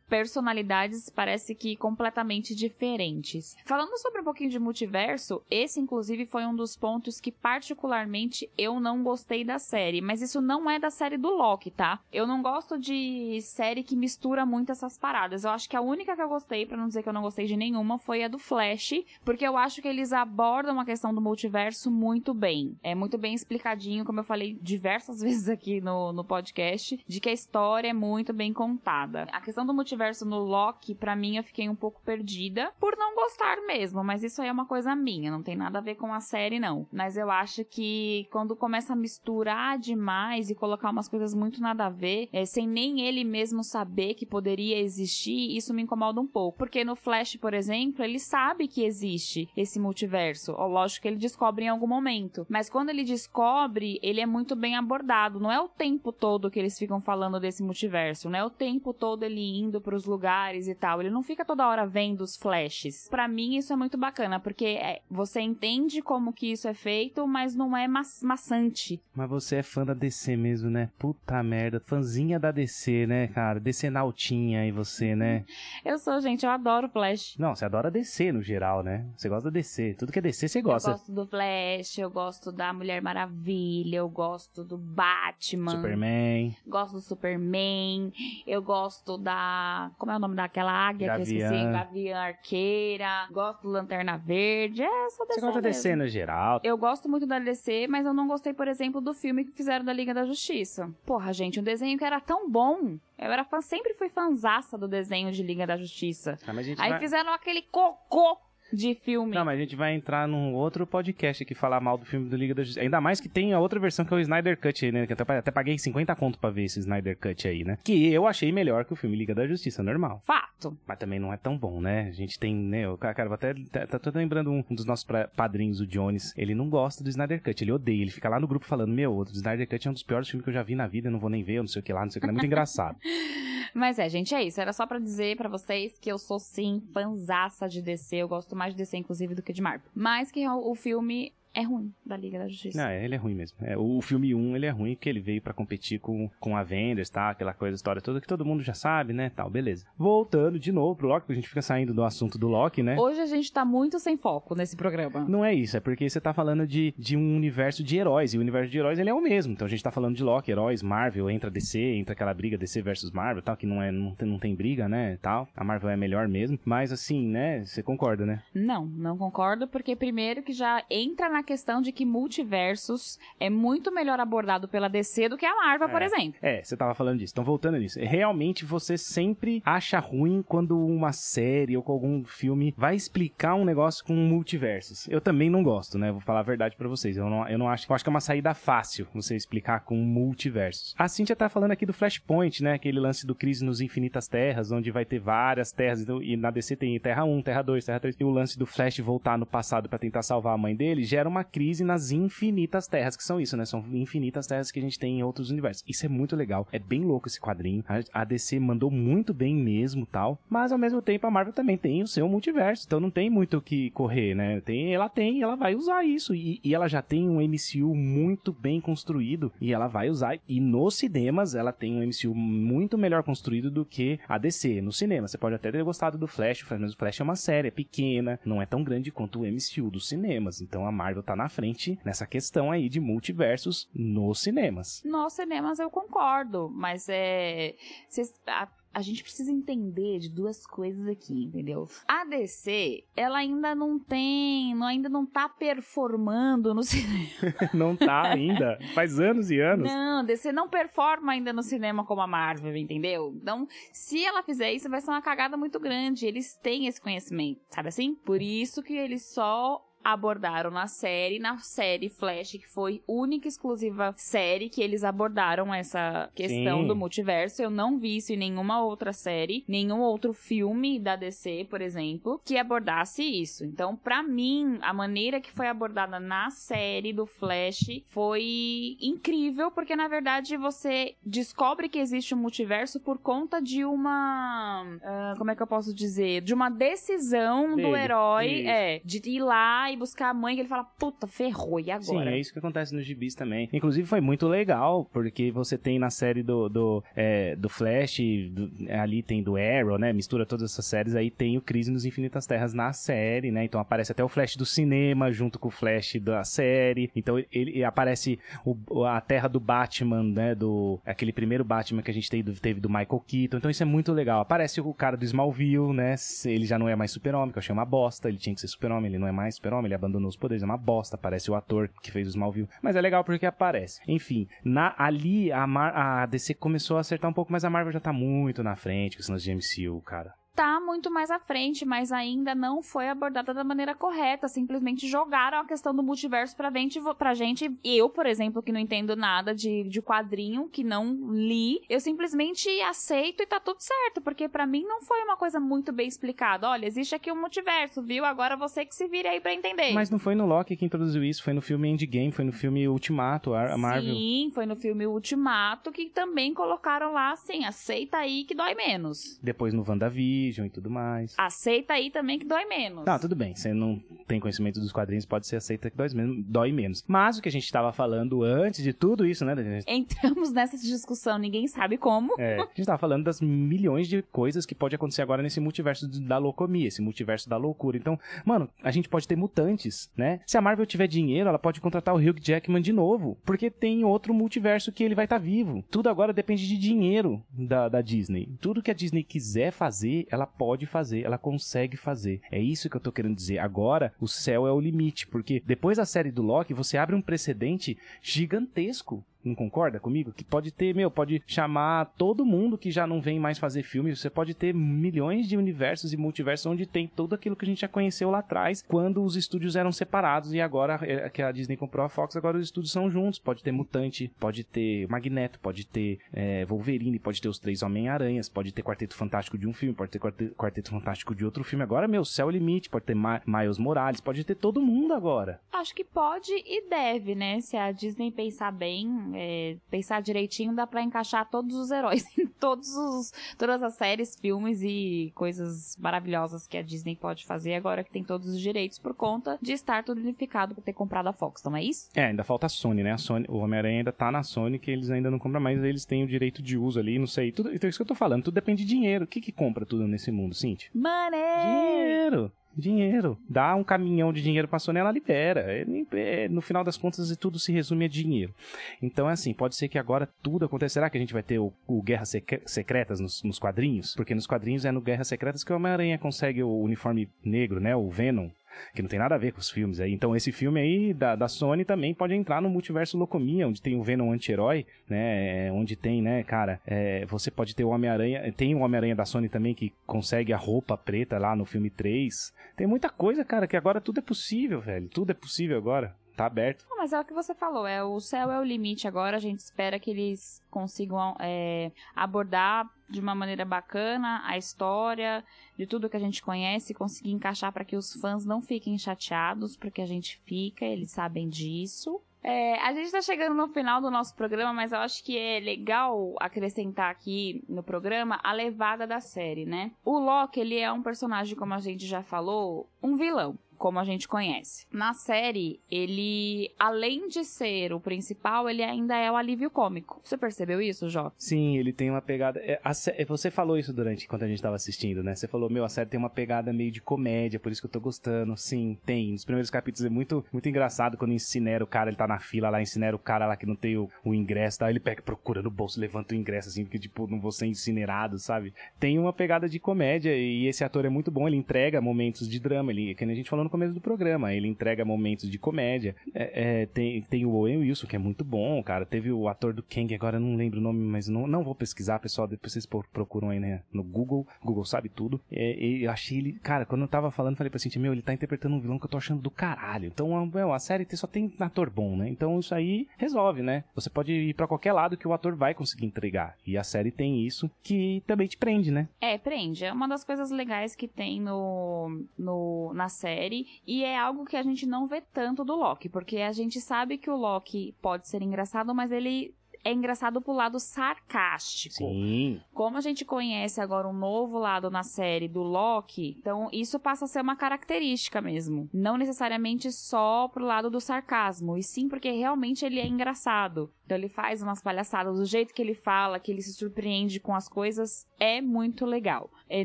[0.08, 3.56] personalidades, parece que completamente diferentes.
[3.64, 8.78] Falando sobre um pouquinho de multiverso, esse inclusive foi um dos pontos que particularmente eu
[8.78, 12.00] não gostei da série, mas isso não é da série do Loki, tá?
[12.12, 15.44] Eu não gosto de série que mistura muito essas paradas.
[15.44, 17.46] Eu acho que a única que eu gostei, para não dizer que eu não gostei
[17.46, 21.20] de nenhuma, foi a do Flash, porque eu acho que eles abordam a questão do
[21.20, 22.76] multiverso muito bem.
[22.82, 27.28] É muito bem explicadinho, como eu falei diversas vezes aqui no, no podcast, de que
[27.28, 29.28] a história é muito bem contada.
[29.32, 33.14] A questão do multiverso no Loki, para mim, eu fiquei um pouco perdida por não
[33.14, 36.12] gostar mesmo, mas isso aí é uma coisa minha, não tem nada a ver com
[36.12, 36.86] a série, não.
[36.92, 41.86] Mas eu acho que quando começa a misturar demais e colocar umas coisas muito nada
[41.86, 46.26] a ver, é, sem nem ele mesmo saber que poderia existir, isso me incomoda um
[46.26, 46.58] pouco.
[46.58, 50.52] Porque no Flash, por exemplo, ele sabe que existe esse multiverso.
[50.52, 52.46] Ou, lógico que ele descobre em algum momento.
[52.48, 55.40] Mas quando ele descobre, ele é muito bem abordado.
[55.40, 58.28] Não é o tempo todo que eles ficam falando desse multiverso.
[58.28, 61.00] Não é o tempo todo ele indo para os lugares e tal.
[61.00, 63.08] Ele não fica toda hora vendo os flashes.
[63.08, 67.26] Para mim, isso é muito bacana, porque é, você entende como que isso é feito,
[67.26, 69.00] mas não é ma maçante.
[69.14, 70.88] Mas você é fã da DC DC mesmo, né?
[70.98, 71.80] Puta merda.
[71.80, 73.58] Fãzinha da DC, né, cara?
[73.58, 75.44] DC na altinha e você, né?
[75.84, 76.46] Eu sou, gente.
[76.46, 77.36] Eu adoro Flash.
[77.36, 79.04] Não, você adora DC no geral, né?
[79.16, 79.94] Você gosta da DC.
[79.98, 80.90] Tudo que é DC, você gosta.
[80.90, 85.72] Eu gosto do Flash, eu gosto da Mulher Maravilha, eu gosto do Batman.
[85.72, 86.56] Superman.
[86.66, 88.12] Gosto do Superman.
[88.46, 89.90] Eu gosto da...
[89.98, 91.26] Como é o nome daquela águia Gavião.
[91.26, 91.72] que eu esqueci?
[91.72, 93.26] Gavião Arqueira.
[93.32, 94.82] Gosto do Lanterna Verde.
[94.82, 96.60] É, só DC Você gosta da DC no geral.
[96.62, 99.84] Eu gosto muito da DC, mas eu não gostei, por exemplo, do filme que fizeram
[99.84, 100.94] da Liga Liga da Justiça.
[101.06, 102.98] Porra, gente, um desenho que era tão bom.
[103.18, 106.38] Eu era fã, sempre fui fanzaça do desenho de Liga da Justiça.
[106.46, 106.98] Ah, Aí vai...
[106.98, 108.36] fizeram aquele cocô
[108.72, 109.34] de filme.
[109.34, 112.36] Não, mas a gente vai entrar num outro podcast aqui falar mal do filme do
[112.36, 112.80] Liga da Justiça.
[112.80, 115.06] Ainda mais que tem a outra versão que é o Snyder Cut aí, né?
[115.06, 117.78] Que até, até paguei 50 conto pra ver esse Snyder Cut aí, né?
[117.84, 120.22] Que eu achei melhor que o filme Liga da Justiça, normal.
[120.24, 120.76] Fato.
[120.86, 122.08] Mas também não é tão bom, né?
[122.08, 122.84] A gente tem, né?
[122.84, 123.54] Eu, cara, vou até.
[123.70, 126.32] Tá, tá, tô lembrando um, um dos nossos pra, padrinhos, o Jones.
[126.36, 128.02] Ele não gosta do Snyder Cut, ele odeia.
[128.02, 130.44] Ele fica lá no grupo falando: Meu, o Snyder Cut é um dos piores filmes
[130.44, 131.82] que eu já vi na vida, eu não vou nem ver, eu não sei o
[131.82, 132.32] que lá, não sei o que lá.
[132.32, 132.96] É muito engraçado.
[133.74, 134.60] Mas é, gente, é isso.
[134.60, 138.16] Era só para dizer para vocês que eu sou sim fanzaça de DC.
[138.16, 139.90] Eu gosto mais de DC, inclusive, do que de Marvel.
[139.94, 142.82] Mas que o filme é ruim da Liga da Justiça.
[142.82, 143.58] Não, ele é ruim mesmo.
[143.62, 147.10] É, o filme 1, ele é ruim porque ele veio para competir com, com Avengers,
[147.10, 147.30] tá?
[147.30, 149.30] Aquela coisa, história toda que todo mundo já sabe, né?
[149.30, 149.84] Tal, beleza.
[149.96, 152.96] Voltando de novo pro Loki, porque a gente fica saindo do assunto do Loki, né?
[152.98, 155.20] Hoje a gente tá muito sem foco nesse programa.
[155.28, 158.38] Não é isso, é porque você tá falando de, de um universo de heróis, e
[158.38, 159.52] o universo de heróis ele é o mesmo.
[159.52, 162.80] Então a gente tá falando de Loki, heróis, Marvel, entra DC, entra aquela briga DC
[162.82, 165.48] versus Marvel, tal, que não é não tem, não tem briga, né, tal.
[165.54, 168.42] A Marvel é melhor mesmo, mas assim, né, você concorda, né?
[168.54, 173.92] Não, não concordo, porque primeiro que já entra na questão de que multiversos é muito
[173.92, 176.34] melhor abordado pela DC do que a Marvel, é, por exemplo.
[176.42, 177.32] É, você tava falando disso.
[177.34, 177.98] Então, voltando nisso.
[178.00, 184.04] Realmente, você sempre acha ruim quando uma série ou algum filme vai explicar um negócio
[184.04, 185.08] com multiversos.
[185.08, 186.10] Eu também não gosto, né?
[186.10, 187.16] Vou falar a verdade para vocês.
[187.16, 187.90] Eu não, eu não acho.
[187.90, 190.94] Eu acho que é uma saída fácil você explicar com multiversos.
[190.98, 192.74] A Cintia tá falando aqui do Flashpoint, né?
[192.74, 196.00] Aquele lance do Crise nos Infinitas Terras, onde vai ter várias terras.
[196.00, 198.16] Então, e na DC tem Terra 1, Terra 2, Terra 3.
[198.18, 201.28] E o lance do Flash voltar no passado para tentar salvar a mãe dele gera
[201.32, 203.64] uma crise nas infinitas terras, que são isso, né?
[203.64, 205.82] São infinitas terras que a gente tem em outros universos.
[205.88, 206.68] Isso é muito legal.
[206.70, 207.84] É bem louco esse quadrinho.
[208.12, 210.38] A DC mandou muito bem mesmo, tal.
[210.48, 212.84] Mas ao mesmo tempo a Marvel também tem o seu multiverso.
[212.86, 214.60] Então não tem muito o que correr, né?
[214.60, 216.34] Tem, ela tem, ela vai usar isso.
[216.34, 219.52] E, e ela já tem um MCU muito bem construído.
[219.60, 220.38] E ela vai usar.
[220.48, 224.80] E nos cinemas ela tem um MCU muito melhor construído do que a DC.
[224.80, 227.68] No cinema, você pode até ter gostado do Flash, mas o Flash é uma série,
[227.68, 230.60] é pequena, não é tão grande quanto o MCU dos cinemas.
[230.60, 235.02] Então a Marvel tá na frente nessa questão aí de multiversos nos cinemas.
[235.04, 237.74] Nos cinemas eu concordo, mas é.
[238.08, 241.88] Cês, a, a gente precisa entender de duas coisas aqui, entendeu?
[242.06, 247.28] A DC, ela ainda não tem, não, ainda não tá performando no cinema.
[247.72, 249.90] não tá ainda, faz anos e anos.
[249.90, 253.32] Não, a DC não performa ainda no cinema como a Marvel, entendeu?
[253.40, 256.26] Então, se ela fizer isso, vai ser uma cagada muito grande.
[256.26, 258.14] Eles têm esse conhecimento, sabe assim?
[258.14, 263.50] Por isso que eles só abordaram na série, na série Flash, que foi única e
[263.50, 266.86] exclusiva série que eles abordaram essa questão Sim.
[266.86, 267.62] do multiverso.
[267.62, 272.40] Eu não vi isso em nenhuma outra série, nenhum outro filme da DC, por exemplo,
[272.44, 273.64] que abordasse isso.
[273.64, 279.94] Então, para mim, a maneira que foi abordada na série do Flash foi incrível, porque
[279.94, 284.84] na verdade você descobre que existe um multiverso por conta de uma.
[284.84, 286.40] Uh, como é que eu posso dizer?
[286.40, 287.88] De uma decisão Dele.
[287.88, 291.80] do herói, é, de ir lá e buscar a mãe, que ele fala, puta, ferrou,
[291.80, 292.30] e agora?
[292.30, 293.68] Sim, é isso que acontece nos gibis também.
[293.72, 298.18] Inclusive foi muito legal, porque você tem na série do, do, é, do Flash,
[298.50, 300.12] do, ali tem do Arrow, né?
[300.12, 303.64] Mistura todas essas séries, aí tem o Crise nos Infinitas Terras na série, né?
[303.64, 307.10] Então aparece até o Flash do cinema junto com o Flash da série.
[307.14, 310.54] Então ele, ele aparece o, a Terra do Batman, né?
[310.54, 313.56] Do aquele primeiro Batman que a gente teve, teve do Michael Keaton.
[313.56, 314.40] Então isso é muito legal.
[314.40, 316.14] Aparece o cara do Smallville, né?
[316.44, 318.28] Ele já não é mais super-homem, que eu achei uma bosta.
[318.28, 320.62] Ele tinha que ser super-homem, ele não é mais super-homem, ele abandonou os poderes.
[320.62, 322.68] É uma bosta, parece o ator que fez o Smallville.
[322.80, 324.00] Mas é legal porque aparece.
[324.06, 327.92] Enfim, na, ali a, Mar, a DC começou a acertar um pouco, mas a Marvel
[327.92, 331.84] já tá muito na frente com os de MCU, cara tá muito mais à frente,
[331.84, 334.48] mas ainda não foi abordada da maneira correta.
[334.48, 337.70] Simplesmente jogaram a questão do multiverso pra gente, pra gente.
[337.82, 342.68] Eu, por exemplo, que não entendo nada de, de quadrinho, que não li, eu simplesmente
[342.82, 346.68] aceito e tá tudo certo, porque para mim não foi uma coisa muito bem explicada.
[346.68, 348.24] Olha, existe aqui um multiverso, viu?
[348.24, 349.92] Agora você que se vire aí pra entender.
[349.92, 352.86] Mas não foi no Loki que introduziu isso, foi no filme Endgame, foi no filme
[352.86, 354.14] Ultimato, a Marvel.
[354.14, 359.38] Sim, foi no filme Ultimato que também colocaram lá assim, aceita aí que dói menos.
[359.42, 361.34] Depois no WandaVision e tudo mais.
[361.38, 363.04] Aceita aí também que dói menos.
[363.04, 363.54] Não, tudo bem.
[363.54, 366.44] Você não tem conhecimento dos quadrinhos, pode ser aceita que dói menos.
[366.46, 367.04] Dói menos.
[367.06, 369.54] Mas o que a gente estava falando antes de tudo isso, né?
[369.86, 372.34] Entramos nessa discussão, ninguém sabe como.
[372.38, 376.08] É, a gente estava falando das milhões de coisas que pode acontecer agora nesse multiverso
[376.08, 377.96] da loucomia, esse multiverso da loucura.
[377.96, 380.40] Então, mano, a gente pode ter mutantes, né?
[380.46, 384.04] Se a Marvel tiver dinheiro, ela pode contratar o Hugh Jackman de novo, porque tem
[384.04, 385.84] outro multiverso que ele vai estar tá vivo.
[385.90, 388.48] Tudo agora depende de dinheiro da, da Disney.
[388.60, 392.40] Tudo que a Disney quiser fazer, ela pode fazer, ela consegue fazer.
[392.50, 393.58] É isso que eu tô querendo dizer.
[393.58, 397.22] Agora, o céu é o limite, porque depois da série do Loki, você abre um
[397.22, 400.32] precedente gigantesco não concorda comigo?
[400.32, 404.14] Que pode ter, meu, pode chamar todo mundo que já não vem mais fazer filme.
[404.14, 407.80] Você pode ter milhões de universos e multiversos onde tem tudo aquilo que a gente
[407.80, 411.76] já conheceu lá atrás, quando os estúdios eram separados e agora é, que a Disney
[411.76, 413.38] comprou a Fox, agora os estúdios são juntos.
[413.38, 418.48] Pode ter Mutante, pode ter Magneto, pode ter é, Wolverine, pode ter os três Homem-Aranhas,
[418.48, 421.82] pode ter Quarteto Fantástico de um filme, pode ter Quarteto, Quarteto Fantástico de outro filme.
[421.82, 425.60] Agora, meu, céu limite, pode ter Ma Miles Morales, pode ter todo mundo agora.
[425.72, 427.60] Acho que pode e deve, né?
[427.60, 432.46] Se a Disney pensar bem, é, pensar direitinho, dá para encaixar todos os heróis em
[432.46, 438.04] todos os, todas as séries, filmes e coisas maravilhosas que a Disney pode fazer agora
[438.04, 441.32] que tem todos os direitos por conta de estar tudo unificado por ter comprado a
[441.32, 442.08] Fox, não é isso?
[442.14, 443.12] É, ainda falta a Sony, né?
[443.12, 446.04] A Sony, o Homem-Aranha ainda tá na Sony, que eles ainda não compram mais, eles
[446.04, 447.52] têm o direito de uso ali, não sei.
[447.52, 449.24] Tudo, então é isso que eu tô falando, tudo depende de dinheiro.
[449.24, 450.90] O que que compra tudo nesse mundo, Cintia?
[450.94, 451.40] Money!
[451.64, 452.52] Dinheiro!
[452.76, 453.38] Dinheiro.
[453.48, 455.66] Dá um caminhão de dinheiro pra Sony, ela libera.
[456.12, 458.54] É, no final das contas, tudo se resume a dinheiro.
[459.00, 461.72] Então, é assim, pode ser que agora tudo acontecerá que a gente vai ter o,
[461.86, 462.32] o Guerras
[462.66, 464.14] Secretas nos, nos, quadrinhos?
[464.14, 467.94] Porque nos quadrinhos é no Guerras Secretas que o Homem-Aranha consegue o uniforme negro, né?
[467.94, 468.48] O Venom
[468.94, 470.12] que não tem nada a ver com os filmes aí.
[470.12, 473.96] Então esse filme aí da, da Sony também pode entrar no multiverso Locomia, onde tem
[473.96, 478.52] o Venom anti-herói, né, é, onde tem, né, cara, é, você pode ter o Homem-Aranha,
[478.52, 482.52] tem o Homem-Aranha da Sony também que consegue a roupa preta lá no filme 3.
[482.76, 486.14] Tem muita coisa, cara, que agora tudo é possível, velho, tudo é possível agora.
[486.36, 486.84] Tá aberto.
[486.88, 489.40] Não, mas é o que você falou, é o céu é o limite agora, a
[489.40, 495.44] gente espera que eles consigam é, abordar de uma maneira bacana a história
[495.76, 499.76] de tudo que a gente conhece, conseguir encaixar para que os fãs não fiquem chateados,
[499.76, 502.20] porque a gente fica, eles sabem disso.
[502.44, 505.60] É, a gente tá chegando no final do nosso programa, mas eu acho que é
[505.60, 509.92] legal acrescentar aqui no programa a levada da série, né?
[510.04, 514.04] O Loki, ele é um personagem, como a gente já falou, um vilão como a
[514.04, 514.86] gente conhece.
[514.92, 520.20] Na série, ele, além de ser o principal, ele ainda é o alívio cômico.
[520.22, 521.32] Você percebeu isso, Jó?
[521.36, 522.60] Sim, ele tem uma pegada.
[522.60, 523.24] É, sé...
[523.24, 525.34] Você falou isso durante quando a gente tava assistindo, né?
[525.34, 527.90] Você falou, meu, a série tem uma pegada meio de comédia, por isso que eu
[527.90, 528.56] tô gostando.
[528.56, 529.32] Sim, tem.
[529.32, 532.70] Nos primeiros capítulos é muito, muito engraçado quando incinera o cara, ele tá na fila
[532.70, 534.90] lá, incinera o cara lá que não tem o, o ingresso, tá?
[534.90, 538.38] Ele pega, procura no bolso, levanta o ingresso, assim, porque, tipo, não vou ser incinerado,
[538.38, 538.72] sabe?
[539.00, 542.60] Tem uma pegada de comédia e esse ator é muito bom, ele entrega momentos de
[542.60, 544.52] drama, ele, que a gente falou no começo do programa.
[544.52, 546.14] Ele entrega momentos de comédia.
[546.34, 549.04] É, é, tem, tem o Owen Wilson, que é muito bom, cara.
[549.04, 551.74] Teve o ator do Kang, agora eu não lembro o nome, mas não, não vou
[551.74, 552.46] pesquisar, pessoal.
[552.46, 554.46] Depois vocês procuram aí né, no Google.
[554.62, 555.40] Google sabe tudo.
[555.50, 556.52] É, eu achei ele.
[556.62, 559.06] Cara, quando eu tava falando, falei pra gente, meu, ele tá interpretando um vilão que
[559.06, 560.06] eu tô achando do caralho.
[560.06, 562.28] Então, a, a série só tem ator bom, né?
[562.28, 563.84] Então isso aí resolve, né?
[563.94, 566.56] Você pode ir para qualquer lado que o ator vai conseguir entregar.
[566.66, 569.08] E a série tem isso que também te prende, né?
[569.20, 569.84] É, prende.
[569.84, 573.61] É uma das coisas legais que tem no, no na série.
[573.86, 577.18] E é algo que a gente não vê tanto do Loki, porque a gente sabe
[577.18, 579.54] que o Loki pode ser engraçado, mas ele
[579.84, 581.96] é engraçado pro lado sarcástico.
[581.96, 582.60] Sim.
[582.72, 587.24] Como a gente conhece agora um novo lado na série do Loki, então isso passa
[587.24, 588.88] a ser uma característica mesmo.
[588.92, 593.92] Não necessariamente só pro lado do sarcasmo, e sim porque realmente ele é engraçado.
[594.04, 597.54] Então ele faz umas palhaçadas, do jeito que ele fala, que ele se surpreende com
[597.54, 599.50] as coisas, é muito legal.
[599.68, 599.84] É,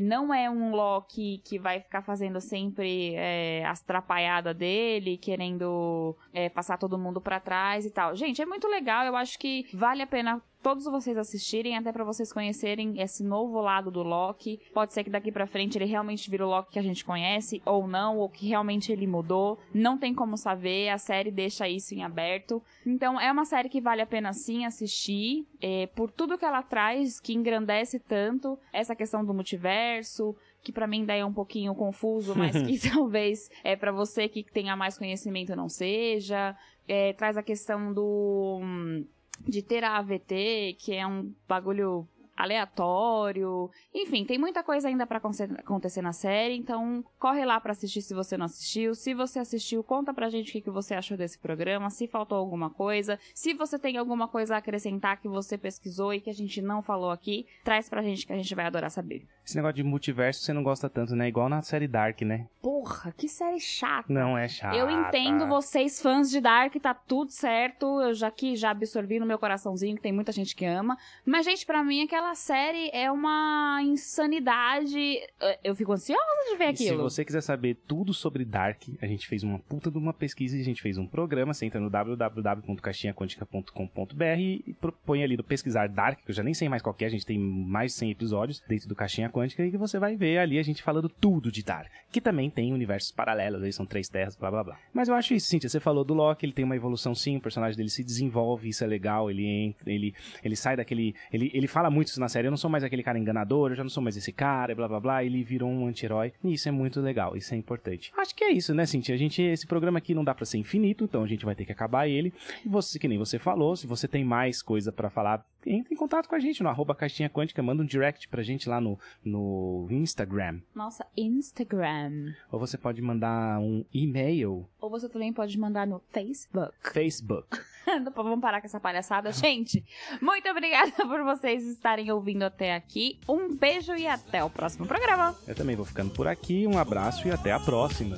[0.00, 6.48] não é um Loki que vai ficar fazendo sempre é, as trapalhadas dele, querendo é,
[6.48, 8.14] passar todo mundo para trás e tal.
[8.14, 12.04] Gente, é muito legal, eu acho que vale a pena todos vocês assistirem, até para
[12.04, 14.60] vocês conhecerem esse novo lado do Loki.
[14.74, 17.62] Pode ser que daqui para frente ele realmente vira o Loki que a gente conhece,
[17.64, 19.58] ou não, ou que realmente ele mudou.
[19.72, 22.62] Não tem como saber, a série deixa isso em aberto.
[22.84, 26.62] Então é uma série que vale a pena sim assistir, é, por tudo que ela
[26.62, 31.74] traz, que engrandece tanto essa questão do multiverso, que para mim daí é um pouquinho
[31.74, 36.54] confuso, mas que talvez é para você que tenha mais conhecimento não seja.
[36.86, 39.06] É, traz a questão do hum,
[39.40, 42.08] de ter a AVT, que é um bagulho
[42.38, 43.68] aleatório.
[43.92, 48.14] Enfim, tem muita coisa ainda para acontecer na série, então corre lá para assistir se
[48.14, 48.94] você não assistiu.
[48.94, 52.70] Se você assistiu, conta pra gente o que você achou desse programa, se faltou alguma
[52.70, 56.62] coisa, se você tem alguma coisa a acrescentar que você pesquisou e que a gente
[56.62, 59.26] não falou aqui, traz pra gente que a gente vai adorar saber.
[59.44, 61.26] Esse negócio de multiverso você não gosta tanto, né?
[61.26, 62.46] Igual na série Dark, né?
[62.62, 64.12] Porra, que série chata.
[64.12, 64.76] Não é chata.
[64.76, 68.00] Eu entendo vocês fãs de Dark, tá tudo certo.
[68.00, 71.46] Eu já que já absorvi no meu coraçãozinho que tem muita gente que ama, mas
[71.46, 75.18] gente, para mim aquela aquela série é uma insanidade.
[75.64, 76.20] Eu fico ansiosa
[76.50, 76.96] de ver aquilo.
[76.96, 80.54] se você quiser saber tudo sobre Dark, a gente fez uma puta de uma pesquisa
[80.56, 81.54] e a gente fez um programa.
[81.54, 84.76] Você entra no www.caixinhaquântica.com.br e
[85.06, 87.24] põe ali no pesquisar Dark, que eu já nem sei mais qual é, a gente
[87.24, 90.58] tem mais de 100 episódios dentro do Caixinha Quântica e que você vai ver ali
[90.58, 91.90] a gente falando tudo de Dark.
[92.12, 94.78] Que também tem universos paralelos, aí são três terras, blá blá blá.
[94.92, 97.40] Mas eu acho isso, Cintia, você falou do Loki, ele tem uma evolução sim, o
[97.40, 100.14] personagem dele se desenvolve, isso é legal, ele entra, ele,
[100.44, 101.14] ele sai daquele.
[101.32, 103.82] Ele, ele fala muito na série, eu não sou mais aquele cara enganador, eu já
[103.82, 106.32] não sou mais esse cara, blá blá blá, ele virou um anti-herói.
[106.42, 108.12] E isso é muito legal, isso é importante.
[108.16, 109.14] Acho que é isso, né, Cintia?
[109.14, 111.64] A gente, esse programa aqui não dá para ser infinito, então a gente vai ter
[111.64, 112.32] que acabar ele.
[112.64, 115.96] E você, que nem você falou, se você tem mais coisa para falar, entre em
[115.96, 118.98] contato com a gente no arroba caixinha quântica, manda um direct pra gente lá no,
[119.24, 120.60] no Instagram.
[120.74, 122.32] Nossa, Instagram.
[122.50, 124.66] Ou você pode mandar um e-mail.
[124.80, 126.92] Ou você também pode mandar no Facebook.
[126.92, 127.58] Facebook.
[128.14, 129.32] Vamos parar com essa palhaçada.
[129.32, 129.84] Gente,
[130.20, 133.18] muito obrigada por vocês estarem ouvindo até aqui.
[133.28, 135.34] Um beijo e até o próximo programa.
[135.46, 136.66] Eu também vou ficando por aqui.
[136.66, 138.16] Um abraço e até a próxima.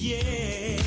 [0.00, 0.79] Yeah.